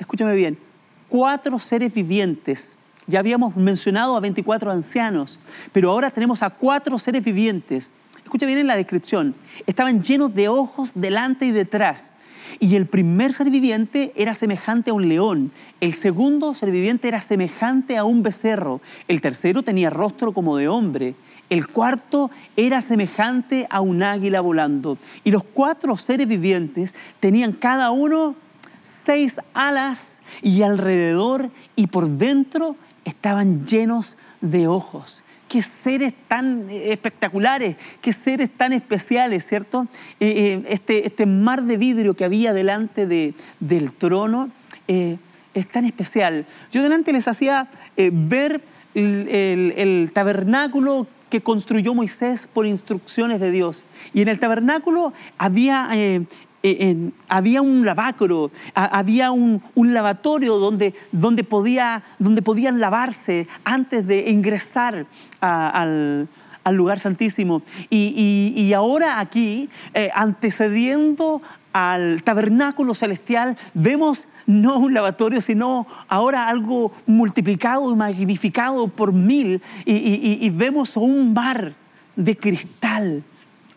[0.00, 0.58] escúchame bien,
[1.08, 2.76] cuatro seres vivientes.
[3.06, 5.38] Ya habíamos mencionado a 24 ancianos,
[5.70, 7.92] pero ahora tenemos a cuatro seres vivientes
[8.30, 9.34] escucha bien en la descripción,
[9.66, 12.12] estaban llenos de ojos delante y detrás.
[12.60, 17.20] Y el primer ser viviente era semejante a un león, el segundo ser viviente era
[17.20, 21.16] semejante a un becerro, el tercero tenía rostro como de hombre,
[21.48, 24.96] el cuarto era semejante a un águila volando.
[25.24, 28.36] Y los cuatro seres vivientes tenían cada uno
[28.80, 37.74] seis alas y alrededor y por dentro estaban llenos de ojos qué seres tan espectaculares,
[38.00, 39.88] qué seres tan especiales, ¿cierto?
[40.20, 44.50] Eh, eh, este, este, mar de vidrio que había delante de, del trono
[44.86, 45.18] eh,
[45.52, 46.46] es tan especial.
[46.70, 48.62] Yo delante les hacía ver
[48.94, 53.84] el, tabernáculo que construyó Moisés por instrucciones de Dios.
[54.14, 56.26] Y en el tabernáculo había eh,
[57.28, 65.06] había un lavacro, había un, lavatorio donde, donde, podía, donde, podían lavarse antes de ingresar
[65.40, 66.28] al,
[66.72, 67.62] lugar santísimo.
[67.88, 71.42] Y, ahora aquí, eh, antecediendo
[71.72, 79.62] al tabernáculo celestial, vemos no un lavatorio, sino ahora algo multiplicado y magnificado por mil,
[79.84, 81.74] y vemos un mar
[82.16, 83.22] de cristal,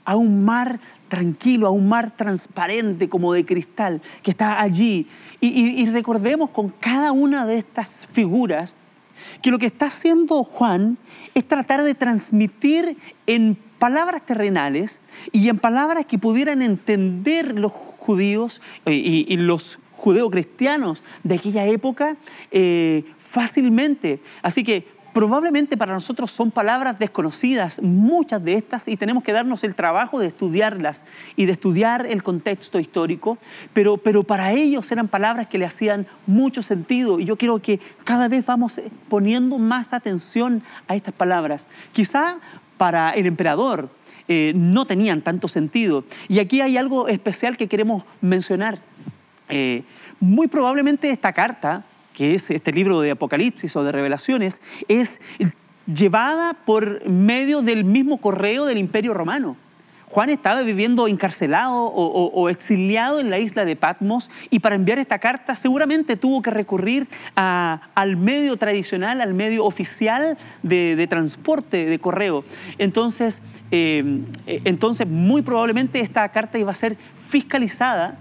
[0.06, 0.80] a un mar
[1.14, 5.06] tranquilo, a un mar transparente como de cristal que está allí.
[5.40, 8.76] Y, recordemos con cada una de estas figuras
[9.44, 10.98] que lo que está haciendo Juan
[11.36, 12.98] es tratar de transmitir
[13.28, 21.04] en palabras terrenales y en palabras que pudieran entender los judíos eh, y, los judeocristianos
[21.22, 22.18] de aquella época
[22.50, 24.20] eh, fácilmente.
[24.42, 29.64] Así que Probablemente para nosotros son palabras desconocidas, muchas de estas, y tenemos que darnos
[29.64, 31.04] el trabajo de estudiarlas
[31.36, 33.38] y de estudiar el contexto histórico,
[33.74, 37.80] pero, pero para ellos eran palabras que le hacían mucho sentido y yo quiero que
[38.04, 41.68] cada vez vamos poniendo más atención a estas palabras.
[41.92, 42.40] Quizá
[42.78, 43.90] para el emperador
[44.28, 46.06] eh, no tenían tanto sentido.
[46.28, 48.80] Y aquí hay algo especial que queremos mencionar.
[49.50, 49.84] Eh,
[50.20, 55.20] muy probablemente esta carta que es este libro de Apocalipsis o de Revelaciones, es
[55.86, 59.58] llevada por medio del mismo correo del Imperio Romano.
[60.14, 65.18] Juan estaba viviendo encarcelado o, exiliado en la isla de Patmos y para enviar esta
[65.18, 72.46] carta seguramente tuvo que recurrir al medio tradicional, al medio oficial de, transporte de correo.
[72.78, 76.96] Entonces, eh, entonces, muy probablemente esta carta iba a ser
[77.28, 78.20] fiscalizada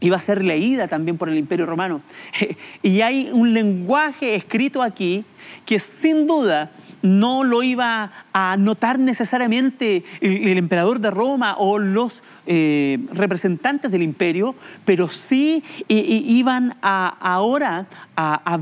[0.00, 2.02] iba a ser leída también por el Imperio Romano.
[2.82, 5.24] Y hay un lenguaje escrito aquí
[5.64, 6.70] que sin duda
[7.02, 14.02] no lo iba a notar necesariamente el, emperador de Roma o los eh, representantes del
[14.02, 14.54] imperio,
[14.84, 18.58] pero sí iban a, ahora a,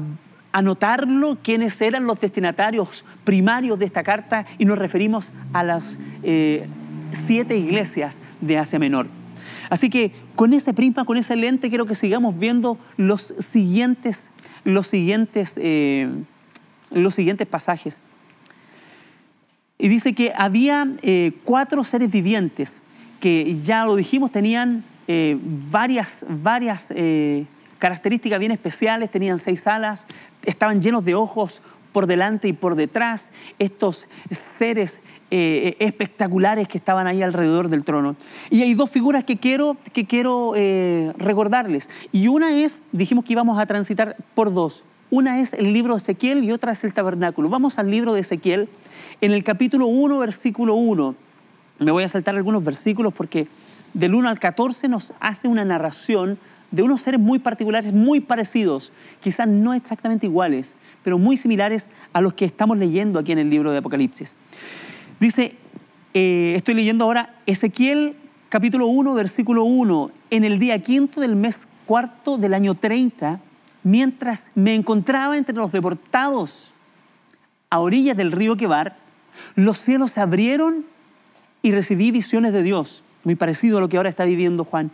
[0.54, 5.98] a notarlo quiénes eran los destinatarios primarios de esta carta y nos referimos a las
[6.22, 6.68] eh,
[7.10, 9.08] siete iglesias de Asia Menor.
[9.74, 14.30] Así que con ese prisma, con ese lente, quiero que sigamos viendo los siguientes,
[14.62, 16.08] los siguientes, eh,
[16.92, 18.00] los siguientes pasajes.
[19.76, 22.84] Y dice que había eh, cuatro seres vivientes
[23.18, 26.92] que ya lo dijimos, tenían eh, varias, varias
[27.80, 30.06] características bien especiales, tenían seis alas,
[30.44, 35.00] estaban llenos de ojos por delante y por detrás, estos seres
[35.36, 38.14] eh, espectaculares que estaban ahí alrededor del trono.
[38.50, 41.90] Y hay dos figuras que quiero, que quiero eh, recordarles.
[42.12, 44.84] Y una es, dijimos que íbamos a transitar por dos.
[45.10, 47.48] Una es el libro de Ezequiel y otra es el tabernáculo.
[47.48, 48.68] Vamos al libro de Ezequiel
[49.20, 51.16] en el capítulo 1, versículo 1.
[51.80, 53.48] Me voy a saltar algunos versículos porque
[53.92, 56.38] del 1 al 14 nos hace una narración
[56.70, 62.20] de unos seres muy particulares, muy parecidos, quizás no exactamente iguales, pero muy similares a
[62.20, 64.36] los que estamos leyendo aquí en el libro de Apocalipsis.
[65.20, 65.54] Dice,
[66.12, 68.16] eh, estoy leyendo ahora Ezequiel
[68.48, 73.40] capítulo 1, versículo 1, en el día quinto del mes cuarto del año 30,
[73.82, 76.72] mientras me encontraba entre los deportados
[77.70, 78.96] a orillas del río Quebar,
[79.54, 80.84] los cielos se abrieron
[81.62, 84.90] y recibí visiones de Dios, muy parecido a lo que ahora está viviendo Juan.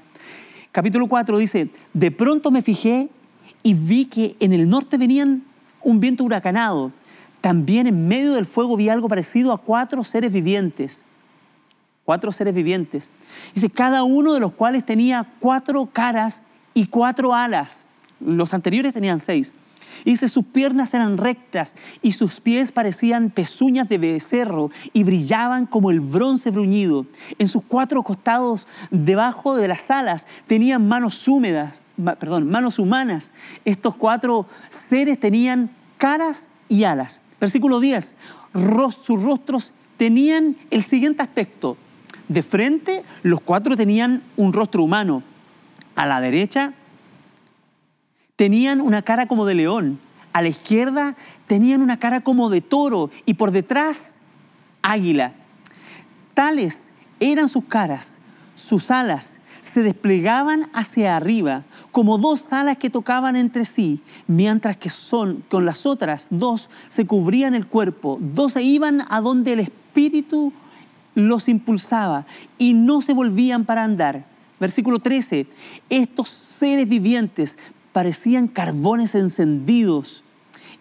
[0.72, 3.08] Capítulo 4 dice, de pronto me fijé
[3.62, 5.44] y vi que en el norte venían
[5.82, 6.92] un viento huracanado.
[7.40, 11.04] También en medio del fuego vi algo parecido a cuatro seres vivientes.
[12.04, 13.10] Cuatro seres vivientes.
[13.54, 16.42] Dice, cada uno de los cuales tenía cuatro caras
[16.74, 17.86] y cuatro alas.
[18.20, 19.54] Los anteriores tenían seis.
[20.04, 25.90] Dice, sus piernas eran rectas y sus pies parecían pezuñas de becerro y brillaban como
[25.90, 27.06] el bronce bruñido.
[27.38, 31.82] En sus cuatro costados, debajo de las alas, tenían manos húmedas,
[32.18, 33.32] perdón, manos humanas.
[33.64, 37.20] Estos cuatro seres tenían caras y alas.
[37.40, 38.16] Versículo 10,
[39.02, 41.76] sus rostros tenían el siguiente aspecto.
[42.28, 45.22] De frente, los cuatro tenían un rostro humano.
[45.96, 46.74] A la derecha,
[48.36, 49.98] tenían una cara como de león.
[50.32, 51.16] A la izquierda,
[51.46, 53.10] tenían una cara como de toro.
[53.26, 54.18] Y por detrás,
[54.82, 55.32] águila.
[56.34, 58.18] Tales eran sus caras,
[58.54, 64.90] sus alas se desplegaban hacia arriba como dos alas que tocaban entre sí, mientras que
[64.90, 69.60] son con las otras dos se cubrían el cuerpo, dos se iban a donde el
[69.60, 70.52] espíritu
[71.14, 72.26] los impulsaba
[72.58, 74.26] y no se volvían para andar.
[74.58, 75.46] Versículo 13,
[75.88, 77.58] estos seres vivientes
[77.92, 80.22] parecían carbones encendidos.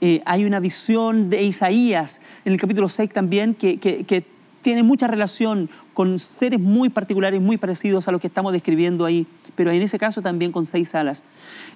[0.01, 4.25] Eh, hay una visión de Isaías en el capítulo 6 también que, que,
[4.61, 9.25] tiene mucha relación con seres muy particulares, muy parecidos a los que estamos describiendo ahí,
[9.55, 11.23] pero en ese caso también con seis alas.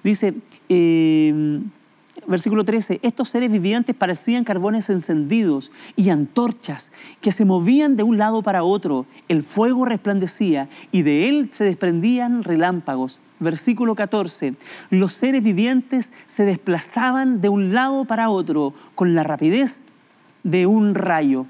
[0.02, 0.34] Dice,
[0.68, 1.60] eh,
[2.26, 8.18] versículo 13, estos seres vivientes parecían carbones encendidos y antorchas que se movían de un
[8.18, 9.06] lado para otro.
[9.28, 13.18] El fuego resplandecía y de él se desprendían relámpagos.
[13.40, 14.54] Versículo 14,
[14.90, 19.82] los seres vivientes se desplazaban de un lado para otro con la rapidez
[20.44, 21.46] de un rayo.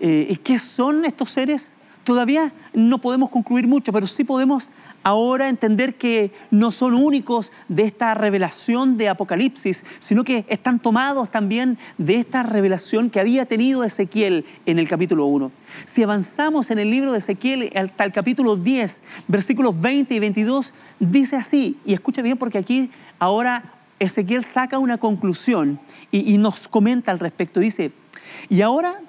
[0.00, 1.72] Eh, ¿Qué son estos seres?
[2.04, 4.70] Todavía no podemos concluir mucho, pero sí podemos
[5.04, 11.30] ahora entender que no son únicos de esta revelación de Apocalipsis, sino que están tomados
[11.30, 15.52] también de esta revelación que había tenido Ezequiel en el capítulo 1.
[15.84, 20.72] Si avanzamos en el libro de Ezequiel hasta el capítulo 10, versículos 20 y 22,
[20.98, 25.80] dice así, y escucha bien porque aquí ahora Ezequiel saca una conclusión
[26.10, 27.60] y, y nos comenta al respecto.
[27.60, 27.92] Dice,
[28.48, 29.00] y ahora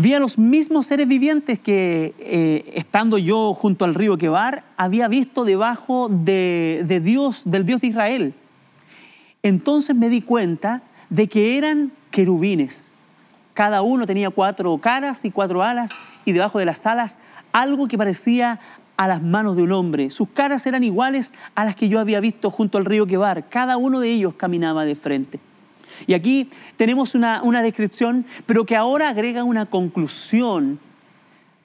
[0.00, 5.08] Vi a los mismos seres vivientes que, eh, estando yo junto al río Quebar, había
[5.08, 8.34] visto debajo de, Dios, del Dios de Israel.
[9.42, 12.92] Entonces me di cuenta de que eran querubines.
[13.54, 15.90] Cada uno tenía cuatro caras y cuatro alas,
[16.24, 17.18] y debajo de las alas
[17.50, 18.60] algo que parecía
[18.96, 20.10] a las manos de un hombre.
[20.10, 23.48] Sus caras eran iguales a las que yo había visto junto al río Quebar.
[23.48, 25.40] Cada uno de ellos caminaba de frente.
[26.06, 30.78] Y aquí tenemos una, descripción, pero que ahora agrega una conclusión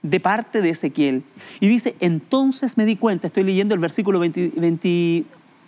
[0.01, 1.23] de parte de Ezequiel.
[1.59, 4.53] Y dice, entonces me di cuenta, estoy leyendo el versículo 20,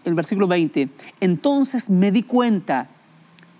[0.04, 0.90] el versículo 20,
[1.22, 2.90] entonces me di cuenta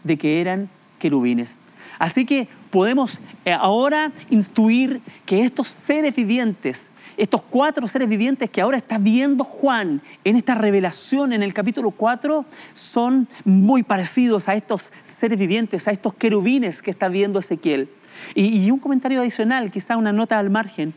[0.04, 1.60] de que eran querubines.
[2.00, 8.62] Así que podemos eh, ahora instruir que estos seres vivientes estos cuatro seres vivientes que
[8.62, 14.56] ahora está viendo Juan en esta revelación en el capítulo 4 son muy parecidos a
[14.56, 17.90] estos seres vivientes, a estos querubines que está viendo Ezequiel.
[18.34, 20.94] Y, un comentario adicional, quizá una nota al margen.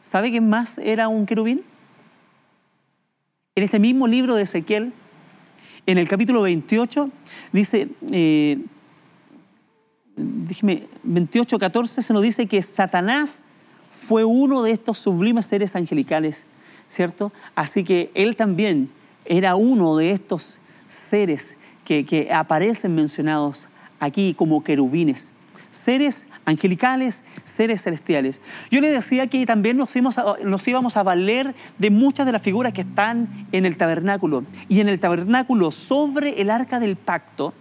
[0.00, 1.62] ¿Sabe quién más era un querubín?
[3.54, 4.92] En este mismo libro de Ezequiel,
[5.86, 7.10] en el capítulo 28,
[7.52, 8.58] dice, eh,
[10.16, 13.44] 28, 14, se nos dice que Satanás
[14.06, 16.44] fue uno de estos sublimes seres angelicales,
[16.88, 17.32] ¿cierto?
[17.54, 18.90] Así que él también
[19.24, 23.68] era uno de estos seres que, aparecen mencionados
[24.00, 25.32] aquí como querubines,
[25.70, 28.40] seres angelicales, seres celestiales.
[28.70, 32.32] Yo le decía que también nos íbamos, a, nos íbamos, a, valer de muchas de
[32.32, 34.44] las figuras que están en el tabernáculo.
[34.68, 37.54] Y en el tabernáculo, sobre el arca del pacto,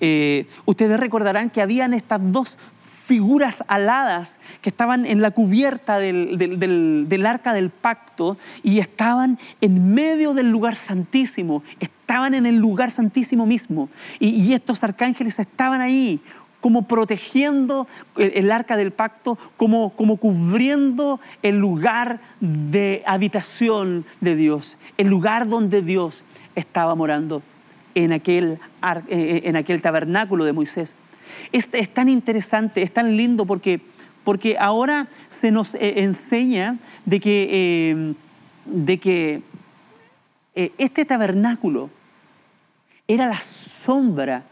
[0.00, 2.58] eh, ustedes recordarán que habían estas dos
[3.04, 10.32] figuras aladas que estaban en la cubierta del, arca del pacto y estaban en medio
[10.32, 13.90] del lugar santísimo, estaban en el lugar santísimo mismo.
[14.18, 16.20] Y, estos arcángeles estaban ahí
[16.60, 17.86] como protegiendo
[18.16, 25.46] el, arca del pacto, como, como cubriendo el lugar de habitación de Dios, el lugar
[25.46, 26.24] donde Dios
[26.54, 27.42] estaba morando
[27.94, 28.58] en aquel,
[29.08, 30.94] en aquel tabernáculo de Moisés.
[31.52, 33.80] Es, tan interesante, es tan lindo porque
[34.24, 38.14] porque ahora se nos eh, enseña de que, eh,
[38.64, 39.42] de que
[40.54, 41.90] eh, este tabernáculo
[43.06, 44.44] era la sombra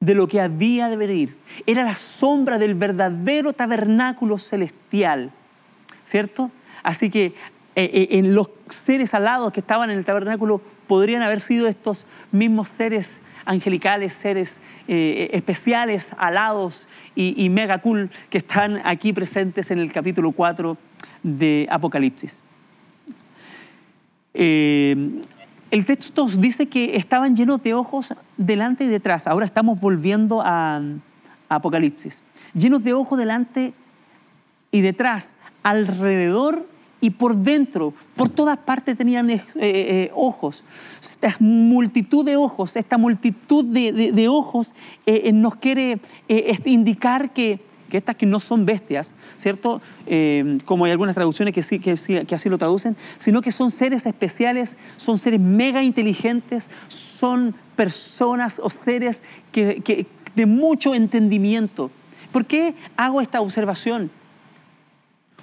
[0.00, 1.36] de lo que había de venir.
[1.66, 5.32] Era la sombra del verdadero tabernáculo celestial,
[6.04, 6.50] ¿cierto?
[6.82, 7.34] Así que
[7.74, 13.20] en los seres alados que estaban en el tabernáculo podrían haber sido estos mismos seres
[13.48, 14.58] angelicales, seres
[14.88, 20.76] eh, especiales, alados y, mega cool que están aquí presentes en el capítulo 4
[21.22, 22.42] de Apocalipsis.
[24.34, 25.22] Eh,
[25.70, 29.26] el texto dice que estaban llenos de ojos delante y detrás.
[29.26, 32.22] Ahora estamos volviendo a, a Apocalipsis.
[32.52, 33.72] Llenos de ojos delante
[34.70, 36.68] y detrás, alrededor
[37.00, 40.64] y por dentro, por todas partes tenían eh, eh, ojos.
[41.00, 44.74] Esta multitud de ojos, esta multitud de, ojos
[45.06, 46.00] eh, nos quiere
[46.64, 49.80] indicar que, estas que no son bestias, ¿cierto?
[50.66, 55.18] como hay algunas traducciones que, que así lo traducen, sino que son seres especiales, son
[55.18, 59.22] seres mega inteligentes, son personas o seres
[59.52, 61.90] que, de mucho entendimiento.
[62.32, 64.10] ¿Por qué hago esta observación?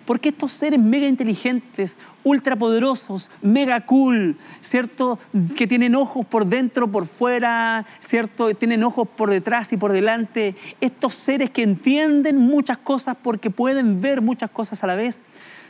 [0.05, 5.19] Porque estos seres mega inteligentes, ultra poderosos, mega cool, ¿cierto?
[5.55, 8.53] Que tienen ojos por dentro, por fuera, ¿cierto?
[8.53, 10.55] Tienen ojos por detrás y por delante.
[10.79, 15.21] Estos seres que entienden muchas cosas porque pueden ver muchas cosas a la vez,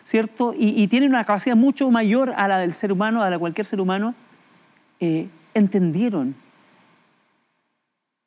[0.04, 0.54] ¿cierto?
[0.58, 3.66] Y, tienen una capacidad mucho mayor a la del ser humano, a la de cualquier
[3.66, 4.16] ser humano.
[5.00, 6.36] Eh, entendieron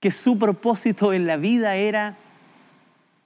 [0.00, 2.16] que su propósito en la vida era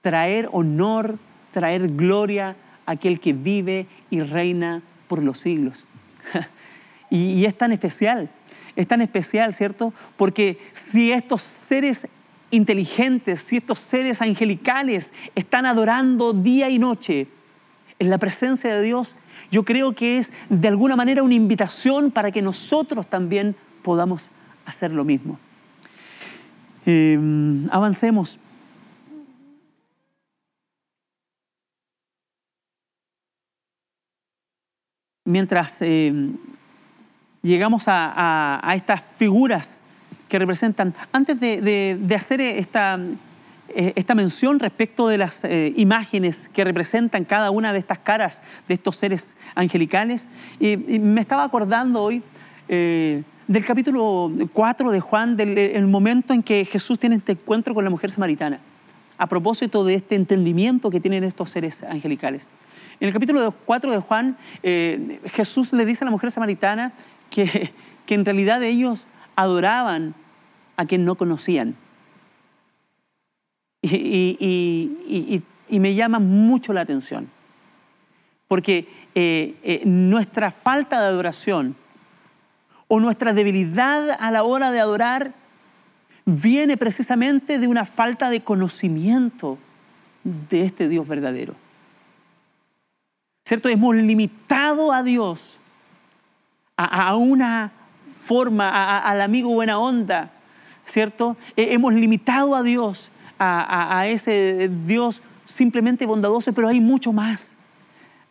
[0.01, 1.17] traer honor,
[1.51, 5.85] traer gloria aquel que vive y reina por los siglos.
[7.09, 8.29] y, es tan especial,
[8.75, 9.93] es tan especial, ¿cierto?
[10.17, 12.07] Porque si estos seres
[12.51, 17.27] inteligentes, si estos seres angelicales están adorando día y noche
[17.99, 19.15] en la presencia de Dios,
[19.51, 24.29] yo creo que es de alguna manera una invitación para que nosotros también podamos
[24.65, 25.39] hacer lo mismo.
[26.85, 28.39] Em, avancemos.
[35.25, 36.13] Mientras eh,
[37.41, 39.81] llegamos a, estas figuras
[40.27, 42.99] que representan, antes de, hacer esta,
[43.69, 48.41] eh, esta, mención respecto de las eh, imágenes que representan cada una de estas caras
[48.67, 50.27] de estos seres angelicales,
[50.59, 52.23] me estaba acordando hoy
[52.67, 57.89] del capítulo 4 de Juan, del momento en que Jesús tiene este encuentro con la
[57.89, 58.59] mujer samaritana,
[59.17, 62.47] a propósito de este entendimiento que tienen estos seres angelicales.
[62.99, 66.93] En el capítulo 4 de Juan, eh, Jesús le dice a la mujer samaritana
[67.29, 67.73] que,
[68.05, 70.15] que en realidad ellos adoraban
[70.77, 71.75] a quien no conocían.
[73.81, 77.29] Y, me llama mucho la atención,
[78.47, 81.75] porque eh, eh, nuestra falta de adoración
[82.87, 85.33] o nuestra debilidad a la hora de adorar
[86.25, 89.57] viene precisamente de una falta de conocimiento
[90.23, 91.55] de este Dios verdadero.
[93.45, 93.69] ¿cierto?
[93.69, 95.57] Hemos limitado a Dios
[96.75, 97.71] a, una
[98.25, 100.31] forma, al amigo buena onda,
[100.85, 101.37] ¿cierto?
[101.55, 107.55] Hemos limitado a Dios, a, ese Dios simplemente bondadoso, pero hay mucho más.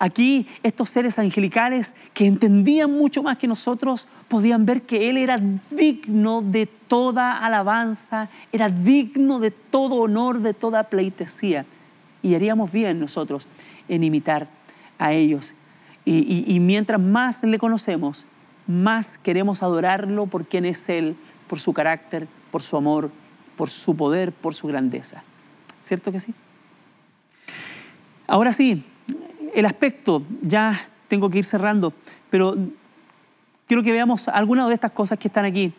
[0.05, 5.41] Aquí estos seres angelicales que entendían mucho más que nosotros podían ver que Él era
[5.71, 11.67] digno de toda alabanza, era digno de todo honor, de toda pleitesía.
[12.21, 13.47] Y haríamos bien nosotros
[13.89, 14.49] en imitar
[14.99, 15.55] a ellos.
[16.05, 18.27] Y, mientras más le conocemos,
[18.67, 21.15] más queremos adorarlo por quien es Él,
[21.47, 23.13] por su carácter, por su amor,
[23.57, 25.23] por su poder, por su grandeza.
[25.85, 26.35] ¿Cierto que sí?
[28.27, 28.85] Ahora sí,
[29.55, 31.93] el aspecto, ya tengo que ir cerrando,
[32.31, 32.57] pero
[33.67, 35.73] quiero que veamos algunas de estas cosas que están aquí.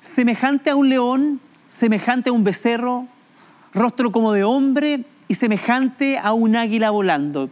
[0.00, 3.06] Semejante a un león, semejante a un becerro,
[3.72, 7.50] rostro como de hombre y semejante a un águila volando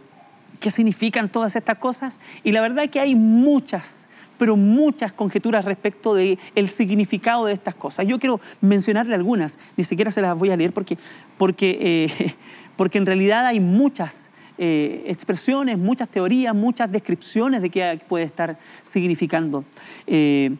[0.63, 2.21] qué significan todas estas cosas.
[2.43, 4.07] Y la verdad es que hay muchas,
[4.37, 8.07] pero muchas conjeturas respecto del el significado de estas cosas.
[8.07, 10.97] Yo quiero mencionarle algunas, ni siquiera se las voy a leer porque,
[11.37, 12.35] porque, eh,
[12.77, 18.57] porque en realidad hay muchas eh, expresiones, muchas teorías, muchas descripciones de qué puede estar
[18.83, 19.63] significando.
[20.07, 20.55] Eh,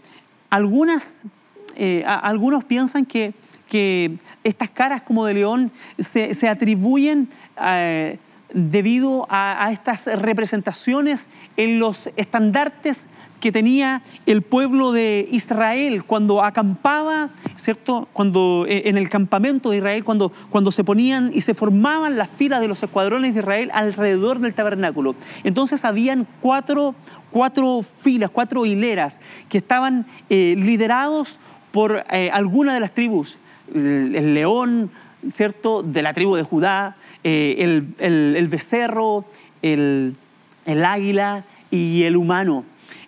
[0.50, 1.24] algunas,
[2.06, 3.34] algunos piensan que,
[3.68, 7.28] que, estas caras como de león se, se atribuyen
[7.58, 8.14] a
[8.54, 11.28] debido a estas representaciones
[11.58, 13.08] en los estandartes
[13.44, 18.08] que tenía el pueblo de Israel cuando acampaba, ¿cierto?
[18.14, 22.30] Cuando eh, en el campamento de Israel, cuando, cuando se ponían y se formaban las
[22.30, 25.16] filas de los escuadrones de Israel alrededor del tabernáculo.
[25.44, 26.96] Entonces habían cuatro,
[27.32, 29.20] cuatro filas, cuatro hileras
[29.50, 31.38] que estaban eh, liderados
[31.74, 33.38] por eh, alguna de las tribus.
[33.76, 34.90] El, león,
[35.34, 35.84] ¿cierto?
[35.84, 39.26] De la tribu de Judá, el, el, becerro,
[39.62, 40.16] el,
[40.66, 42.64] el águila y el humano.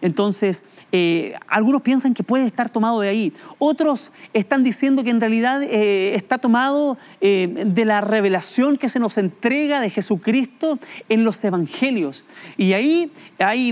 [0.05, 3.33] Entonces, eh, algunos piensan que puede estar tomado de ahí.
[3.57, 8.99] Otros están diciendo que en realidad eh, está tomado eh, de la revelación que se
[8.99, 10.77] nos entrega de Jesucristo
[11.09, 12.23] en los evangelios.
[12.55, 13.69] Y ahí hay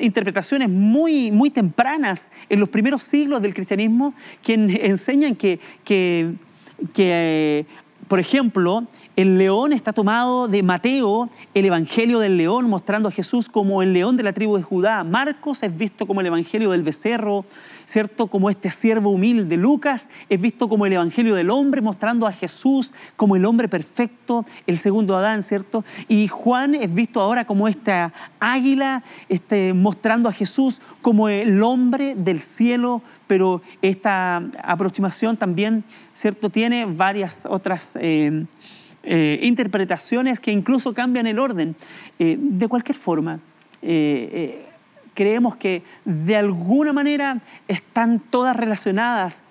[0.00, 6.34] interpretaciones muy, muy tempranas en los primeros siglos del cristianismo que enseñan que, que,
[6.92, 7.66] que
[8.12, 8.84] por ejemplo,
[9.16, 13.94] el león está tomado de Mateo, el Evangelio del león, mostrando a Jesús como el
[13.94, 15.02] león de la tribu de Judá.
[15.02, 17.46] Marcos es visto como el Evangelio del becerro,
[17.84, 18.26] ¿cierto?
[18.26, 19.56] Como este siervo humilde.
[19.56, 24.44] Lucas es visto como el Evangelio del hombre, mostrando a Jesús como el hombre perfecto,
[24.66, 25.84] el segundo Adán, ¿cierto?
[26.08, 32.14] Y Juan es visto ahora como esta águila, este, mostrando a Jesús como el hombre
[32.14, 36.50] del cielo, pero esta aproximación también, ¿cierto?
[36.50, 37.96] Tiene varias otras...
[38.00, 38.46] Eh,
[39.04, 41.74] eh, interpretaciones que incluso cambian el orden.
[42.20, 43.40] Eh, de cualquier forma,
[45.14, 49.42] creemos que de alguna manera están todas relacionadas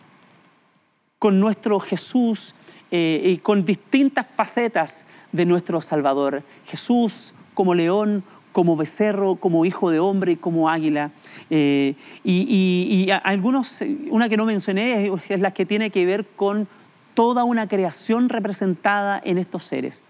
[1.20, 2.55] con nuestro Jesús
[2.89, 6.43] y con distintas facetas de nuestro Salvador.
[6.66, 11.12] Jesús como león, como becerro, como hijo de hombre, como águila.
[11.49, 16.68] y, y, algunos, una que no mencioné es la que tiene que ver con
[17.14, 20.03] toda una creación representada en estos seres.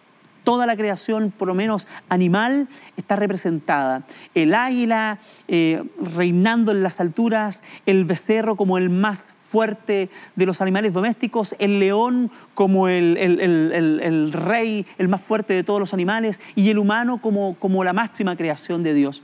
[0.44, 2.68] Toda la creación, por lo menos animal,
[2.98, 4.04] está representada.
[4.34, 10.62] El águila eh, reinando en las alturas, el becerro como el más fuerte de los
[10.62, 16.70] animales domésticos, el león como el, rey, el más fuerte de todos los animales, y
[16.70, 19.24] el humano como, la máxima creación de Dios.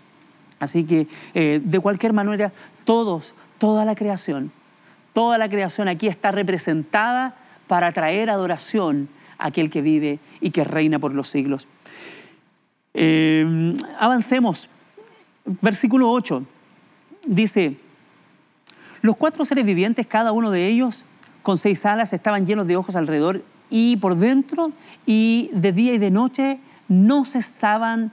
[0.59, 2.51] Así que, eh, de cualquier manera,
[2.83, 4.51] todos, toda la creación,
[5.13, 7.35] toda la creación aquí está representada
[7.67, 9.07] para traer adoración
[9.37, 11.67] aquel que vive y que reina por los siglos.
[12.93, 14.69] Em, avancemos.
[15.61, 16.43] Versículo 8
[17.25, 17.77] dice,
[19.01, 21.05] los cuatro seres vivientes, cada uno de ellos
[21.43, 24.71] con seis alas, estaban llenos de ojos alrededor y por dentro
[25.05, 26.59] y de día y de noche
[26.89, 28.11] no cesaban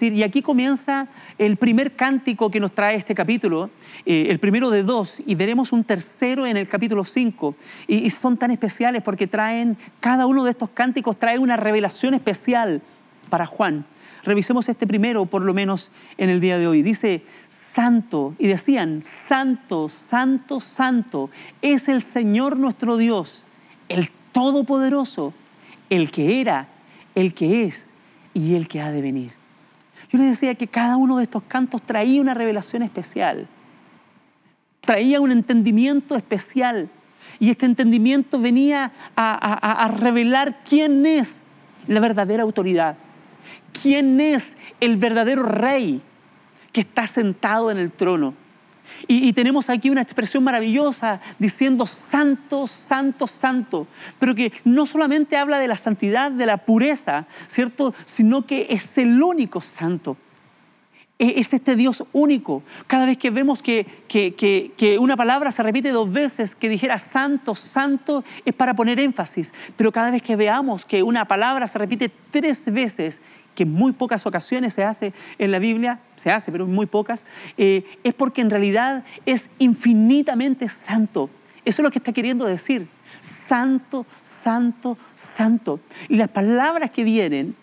[0.00, 1.08] y aquí comienza
[1.38, 3.70] el primer cántico que nos trae este capítulo,
[4.04, 7.54] eh, el primero de dos, y veremos un tercero en el capítulo 5.
[7.86, 12.14] Y, y, son tan especiales porque traen, cada uno de estos cánticos trae una revelación
[12.14, 12.82] especial
[13.28, 13.84] para Juan.
[14.22, 16.82] Revisemos este primero, por lo menos en el día de hoy.
[16.82, 21.30] Dice, santo, y decían, santo, santo, santo,
[21.62, 23.44] es el Señor nuestro Dios,
[23.88, 25.32] el Todopoderoso,
[25.90, 26.68] el que era,
[27.14, 27.90] el que es
[28.34, 29.45] y el que ha de venir.
[30.16, 33.46] Yo les decía que cada uno de estos cantos traía una revelación especial,
[34.80, 36.88] traía un entendimiento especial.
[37.38, 41.42] Y este entendimiento venía a, revelar quién es
[41.86, 42.96] la verdadera autoridad,
[43.82, 46.00] quién es el verdadero rey
[46.72, 48.32] que está sentado en el trono.
[49.06, 53.86] Y, tenemos aquí una expresión maravillosa diciendo santo, santo, santo,
[54.18, 57.94] pero que no solamente habla de la santidad, de la pureza, ¿cierto?
[58.04, 60.16] Sino que es el único santo.
[61.18, 62.62] E, es este Dios único.
[62.86, 67.54] Cada vez que vemos que, que, una palabra se repite dos veces, que dijera santo,
[67.54, 69.52] santo, es para poner énfasis.
[69.76, 73.20] Pero cada vez que veamos que una palabra se repite tres veces,
[73.56, 76.86] que en muy pocas ocasiones se hace en la Biblia, se hace, pero en muy
[76.86, 77.26] pocas,
[77.56, 81.28] eh, es porque en realidad es infinitamente santo.
[81.64, 82.86] Eso es lo que está queriendo decir.
[83.18, 85.80] Santo, santo, santo.
[86.08, 87.56] Y las palabras que vienen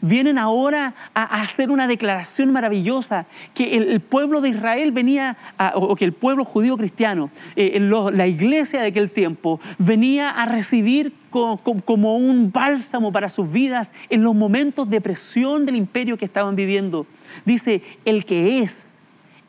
[0.00, 5.36] Vienen ahora a, hacer una declaración maravillosa que el, pueblo de Israel venía,
[5.74, 11.12] o que el pueblo judío cristiano, eh, la iglesia de aquel tiempo, venía a recibir
[11.30, 16.56] como un bálsamo para sus vidas en los momentos de presión del imperio que estaban
[16.56, 17.06] viviendo.
[17.44, 18.94] Dice, el que es,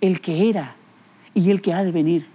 [0.01, 0.75] el que era
[1.33, 2.34] y el que ha de venir.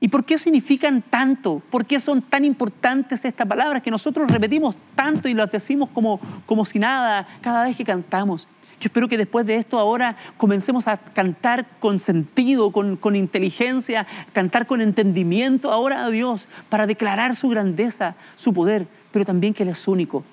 [0.00, 1.62] ¿Y por qué significan tanto?
[1.70, 6.18] ¿Por qué son tan importantes estas palabras que nosotros repetimos tanto y las decimos como,
[6.46, 8.48] como si nada cada vez que cantamos?
[8.80, 14.06] Yo espero que después de esto ahora comencemos a cantar con sentido, con, con inteligencia,
[14.32, 19.64] cantar con entendimiento ahora a Dios para declarar su grandeza, su poder, pero también que
[19.64, 20.24] Él es único.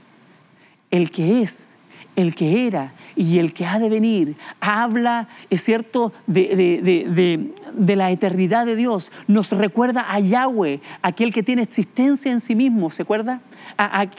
[0.92, 1.67] El que es,
[2.18, 4.36] el que era y el que ha de venir.
[4.60, 7.54] Habla, es cierto, de,
[7.96, 9.12] la eternidad de Dios.
[9.28, 13.42] Nos recuerda a Yahweh, aquel que tiene existencia en sí mismo, ¿se acuerda?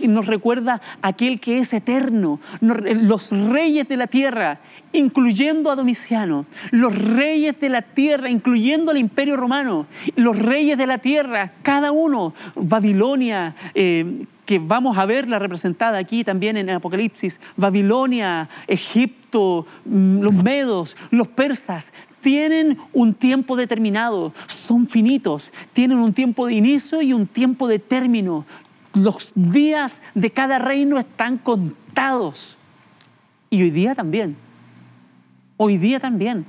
[0.03, 2.39] nos recuerda a aquel que es eterno.
[2.61, 4.61] los reyes de la tierra,
[4.93, 6.47] incluyendo a Domiciano.
[6.71, 9.87] Los reyes de la tierra, incluyendo al imperio romano.
[10.15, 12.33] Los reyes de la tierra, cada uno.
[12.55, 13.57] Babilonia.
[13.75, 20.97] Eh, que vamos a verla representada aquí también en Apocalipsis, Babilonia, Egipto, mm, los medos,
[21.11, 21.93] los persas,
[22.23, 27.79] tienen un tiempo determinado, son finitos, tienen un tiempo de inicio y un tiempo de
[27.79, 28.47] término.
[28.95, 32.57] Los días de cada reino están contados.
[33.51, 34.35] Y hoy día también.
[35.59, 36.47] Hoy día también.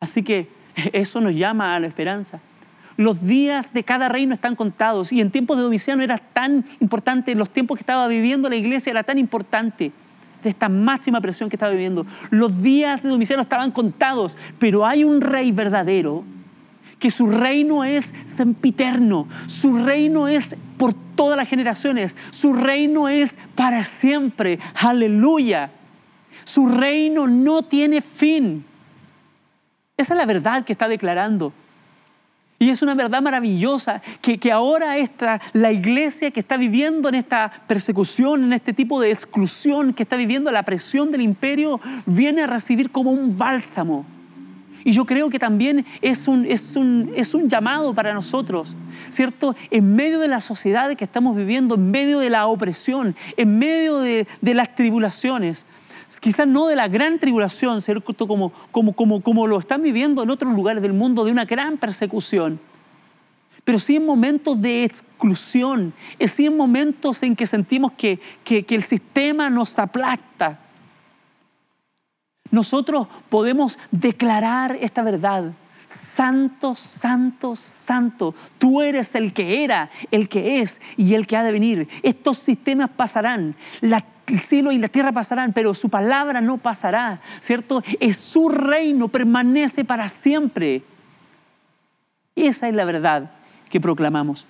[0.00, 0.50] Así que
[0.92, 2.40] eso nos llama a la esperanza.
[3.02, 7.34] Los días de cada reino están contados y en tiempos de Domiciano era tan importante,
[7.34, 9.90] los tiempos que estaba viviendo la iglesia era tan importante
[10.40, 12.06] de esta máxima presión que estaba viviendo.
[12.30, 16.22] Los días de Domiciano estaban contados, pero hay un rey verdadero
[17.00, 23.36] que su reino es sempiterno, su reino es por todas las generaciones, su reino es
[23.56, 24.60] para siempre.
[24.80, 25.72] Aleluya.
[26.44, 28.64] Su reino no tiene fin.
[29.96, 31.52] Esa es la verdad que está declarando.
[32.62, 37.16] Y es una verdad maravillosa que, que ahora esta, la iglesia que está viviendo en
[37.16, 42.42] esta persecución, en este tipo de exclusión, que está viviendo la presión del imperio, viene
[42.42, 44.06] a recibir como un bálsamo.
[44.84, 48.76] Y yo creo que también es un, es un, es un llamado para nosotros,
[49.10, 49.56] ¿cierto?
[49.72, 53.98] En medio de la sociedad que estamos viviendo, en medio de la opresión, en medio
[53.98, 55.66] de, de las tribulaciones,
[56.20, 58.26] quizás no de la gran tribulación, ¿cierto?
[58.26, 61.78] Como, como, como, como lo están viviendo en otros lugares del mundo, de una gran
[61.78, 62.60] persecución,
[63.64, 65.94] pero sí en momentos de exclusión,
[66.26, 70.58] sí en momentos en que sentimos que, que, que el sistema nos aplasta.
[72.50, 75.52] Nosotros podemos declarar esta verdad.
[75.86, 81.42] Santo, santo, santo, tú eres el que era, el que es y el que ha
[81.42, 81.88] de venir.
[82.02, 83.56] Estos sistemas pasarán.
[83.80, 87.82] El cielo y la tierra pasarán, pero su palabra no pasará, ¿cierto?
[88.00, 90.82] Es su reino, permanece para siempre.
[92.36, 93.32] Esa es la verdad
[93.68, 94.46] que proclamamos.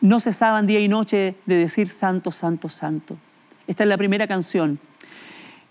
[0.00, 3.18] No cesaban día y noche de decir santo, santo, santo.
[3.66, 4.78] Esta es la primera canción.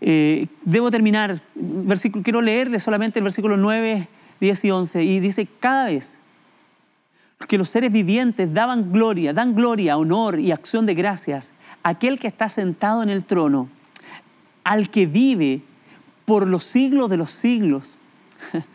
[0.02, 4.08] Eh, debo terminar, versículo, quiero leerle solamente el versículo 9,
[4.40, 5.04] 10 y 11.
[5.04, 6.20] Y dice, cada vez
[7.48, 11.52] que los seres vivientes daban gloria, dan gloria, honor y acción de gracias
[11.84, 13.70] aquel que está sentado en el trono,
[14.64, 15.62] al que vive
[16.26, 17.98] por los siglos de los siglos.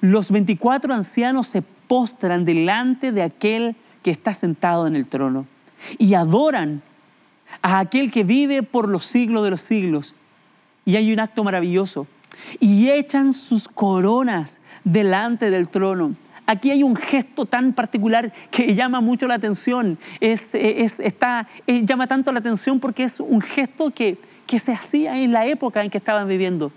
[0.00, 5.46] Los 24 ancianos se postran delante de aquel que está sentado en el trono
[5.98, 6.82] y adoran
[7.62, 10.14] a aquel que vive por los siglos de los siglos.
[10.84, 12.06] Y hay un acto maravilloso.
[12.60, 16.14] Y echan sus coronas delante del trono.
[16.46, 19.98] Aquí hay un gesto tan particular que llama mucho la atención.
[20.20, 25.32] Es, está, llama tanto la atención porque es un gesto que, que se hacía en
[25.32, 26.72] la época en que estaban viviendo.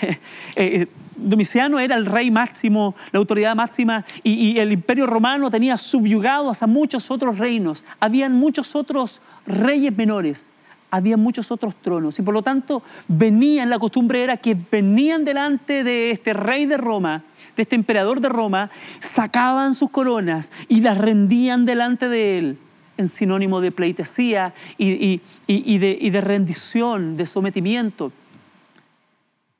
[0.56, 0.86] Eh,
[1.16, 6.62] Domiciano era el rey máximo, la autoridad máxima, y, y, el imperio romano tenía subyugados
[6.62, 7.84] a muchos otros reinos.
[8.00, 10.50] Habían muchos otros reyes menores
[10.90, 15.84] había muchos otros tronos y por lo tanto venían, la costumbre era que venían delante
[15.84, 17.24] de este rey de Roma,
[17.56, 18.70] de este emperador de Roma,
[19.00, 22.58] sacaban sus coronas y las rendían delante de él
[22.96, 28.12] en sinónimo de pleitesía y, de, rendición, de sometimiento.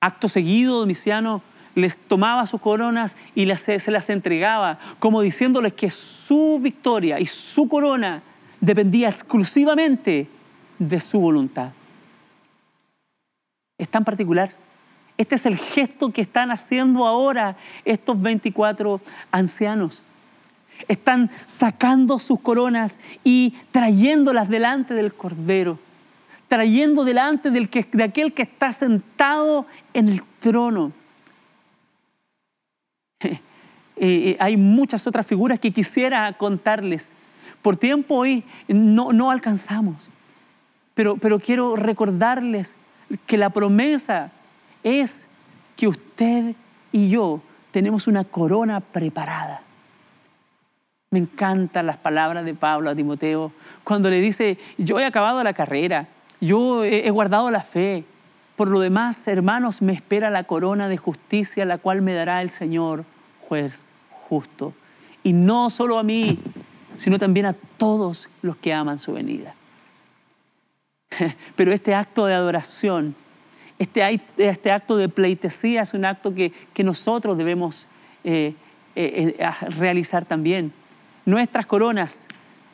[0.01, 1.43] Acto seguido, Domiciano
[1.75, 7.69] les tomaba sus coronas y se las entregaba, como diciéndoles que su victoria y su
[7.69, 8.23] corona
[8.63, 10.29] dependía exclusivamente
[10.79, 11.73] de su voluntad.
[13.79, 14.53] Es tan particular.
[15.19, 19.01] Este es el gesto que están haciendo ahora estos 24
[19.31, 20.03] ancianos.
[20.89, 25.79] Están sacando sus coronas y trayéndolas delante del Cordero,
[26.49, 30.93] trayendo delante del que, de aquel que está sentado en el trono.
[33.99, 37.09] Eh, eh, hay muchas otras figuras que quisiera contarles.
[37.63, 40.11] Por tiempo hoy no, no alcanzamos.
[40.97, 42.75] Pero, quiero recordarles
[43.27, 44.33] que la promesa
[44.83, 45.27] es
[45.77, 46.55] que usted
[46.91, 49.61] y yo tenemos una corona preparada.
[51.11, 53.53] Me encantan las palabras de Pablo a Timoteo
[53.85, 56.09] cuando le dice, yo he acabado la carrera,
[56.41, 58.05] yo he guardado la fe.
[58.57, 62.49] Por lo demás, hermanos, me espera la corona de justicia, la cual me dará el
[62.49, 63.05] Señor,
[63.47, 64.73] juez justo.
[65.23, 66.39] Y no solo a mí,
[66.97, 69.55] sino también a todos los que aman su venida.
[71.57, 73.15] Pero este acto de adoración,
[73.79, 76.53] este, este acto de pleitesía es un acto que,
[76.85, 77.87] nosotros debemos
[78.25, 78.55] eh,
[78.95, 80.73] eh, eh, realizar también.
[81.25, 82.27] Nuestras coronas,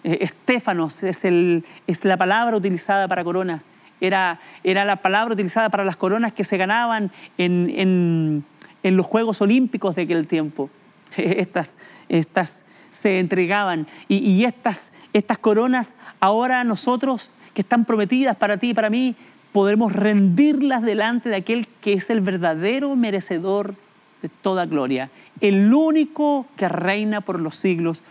[0.05, 3.65] estéfanos es, es, la palabra utilizada para coronas,
[4.01, 8.45] era, era, la palabra utilizada para las coronas que se ganaban en,
[8.83, 10.71] en los Juegos Olímpicos de aquel tiempo.
[11.17, 11.77] Estas,
[12.09, 18.71] estas se entregaban y, y estas, estas coronas ahora nosotros que están prometidas para ti
[18.71, 19.15] y para mí,
[19.53, 23.75] podremos rendirlas delante de aquel que es el verdadero merecedor
[24.23, 28.03] de toda gloria, el único que reina por los siglos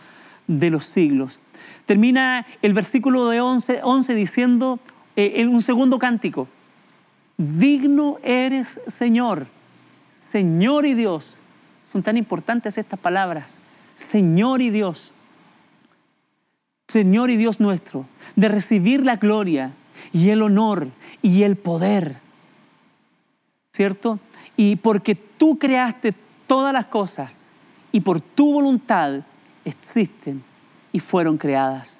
[0.46, 1.40] de los siglos.
[1.86, 4.78] Termina el versículo de 11, 11 diciendo
[5.16, 6.48] eh, en un segundo cántico,
[7.36, 9.46] digno eres Señor,
[10.12, 11.40] Señor y Dios.
[11.82, 13.58] Son tan importantes estas palabras,
[13.94, 15.12] Señor y Dios.
[16.92, 18.04] Señor y Dios nuestro,
[18.36, 19.72] de recibir la gloria
[20.12, 20.90] y el honor
[21.22, 22.18] y el poder.
[23.72, 24.20] ¿Cierto?
[24.58, 26.12] Y porque tú creaste
[26.46, 27.48] todas las cosas
[27.92, 29.22] y por tu voluntad
[29.64, 30.44] existen
[30.92, 31.98] y fueron creadas.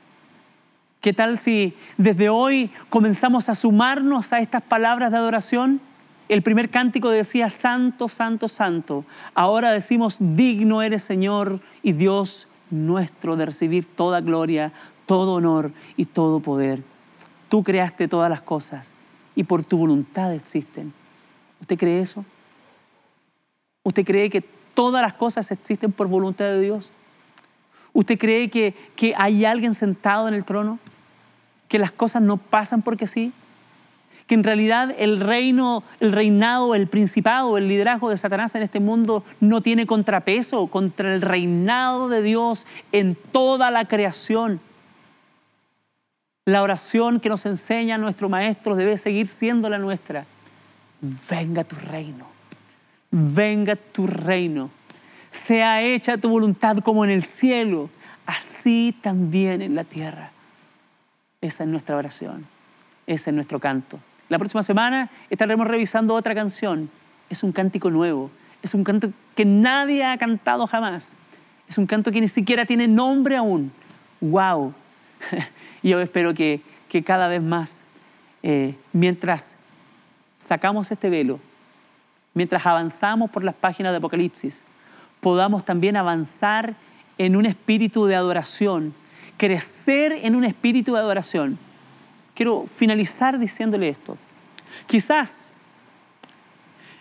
[1.00, 5.80] ¿Qué tal si desde hoy comenzamos a sumarnos a estas palabras de adoración?
[6.28, 9.06] El primer cántico decía, Santo, Santo, Santo.
[9.32, 14.72] Ahora decimos, digno eres Señor y Dios nuestro de recibir toda gloria,
[15.06, 16.82] todo honor y todo poder.
[17.48, 18.92] Tú creaste todas las cosas
[19.34, 20.92] y por tu voluntad existen.
[21.60, 22.24] ¿Usted cree eso?
[23.84, 24.40] ¿Usted cree que
[24.74, 26.90] todas las cosas existen por voluntad de Dios?
[27.92, 30.78] ¿Usted cree que, que hay alguien sentado en el trono?
[31.68, 33.32] ¿Que las cosas no pasan porque sí?
[34.26, 38.80] Que en realidad el reino, el reinado, el principado, el liderazgo de Satanás en este
[38.80, 44.60] mundo no tiene contrapeso contra el reinado de Dios en toda la creación.
[46.44, 50.26] La oración que nos enseña nuestro maestro debe seguir siendo la nuestra.
[51.30, 52.26] Venga tu reino,
[53.10, 54.70] venga tu reino,
[55.30, 57.90] sea hecha tu voluntad como en el cielo,
[58.26, 60.30] así también en la tierra.
[61.40, 62.46] Esa es nuestra oración,
[63.06, 63.98] ese es nuestro canto.
[64.32, 66.88] La próxima semana estaremos revisando otra canción.
[67.28, 68.30] Es un cántico nuevo.
[68.62, 71.12] Es un canto que nadie ha cantado jamás.
[71.68, 73.72] Es un canto que ni siquiera tiene nombre aún.
[74.22, 74.72] ¡Wow!
[75.82, 76.62] yo espero que,
[77.04, 77.84] cada vez más,
[78.42, 79.54] eh, mientras
[80.34, 81.38] sacamos este velo,
[82.32, 84.62] mientras avanzamos por las páginas de Apocalipsis,
[85.20, 86.74] podamos también avanzar
[87.18, 88.94] en un espíritu de adoración,
[89.36, 91.58] crecer en un espíritu de adoración
[92.34, 94.16] quiero finalizar diciéndole esto.
[94.86, 95.52] Quizás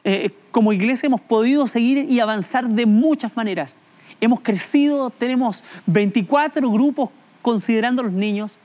[0.04, 3.80] eh, como iglesia hemos podido seguir y avanzar de muchas maneras.
[4.20, 7.10] Hemos crecido, tenemos 24 grupos
[7.42, 8.58] considerando a los niños,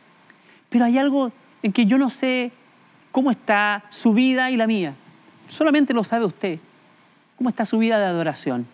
[0.69, 2.53] pero hay algo en que yo no sé
[3.13, 4.95] cómo está su vida y la mía.
[5.49, 6.59] Solamente lo sabe usted.
[7.37, 8.67] ¿Cómo está su vida de adoración?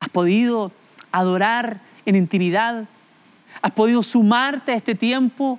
[0.00, 0.72] ¿Has podido
[1.10, 2.88] adorar en intimidad?
[3.60, 5.58] ¿Has podido sumarte a este tiempo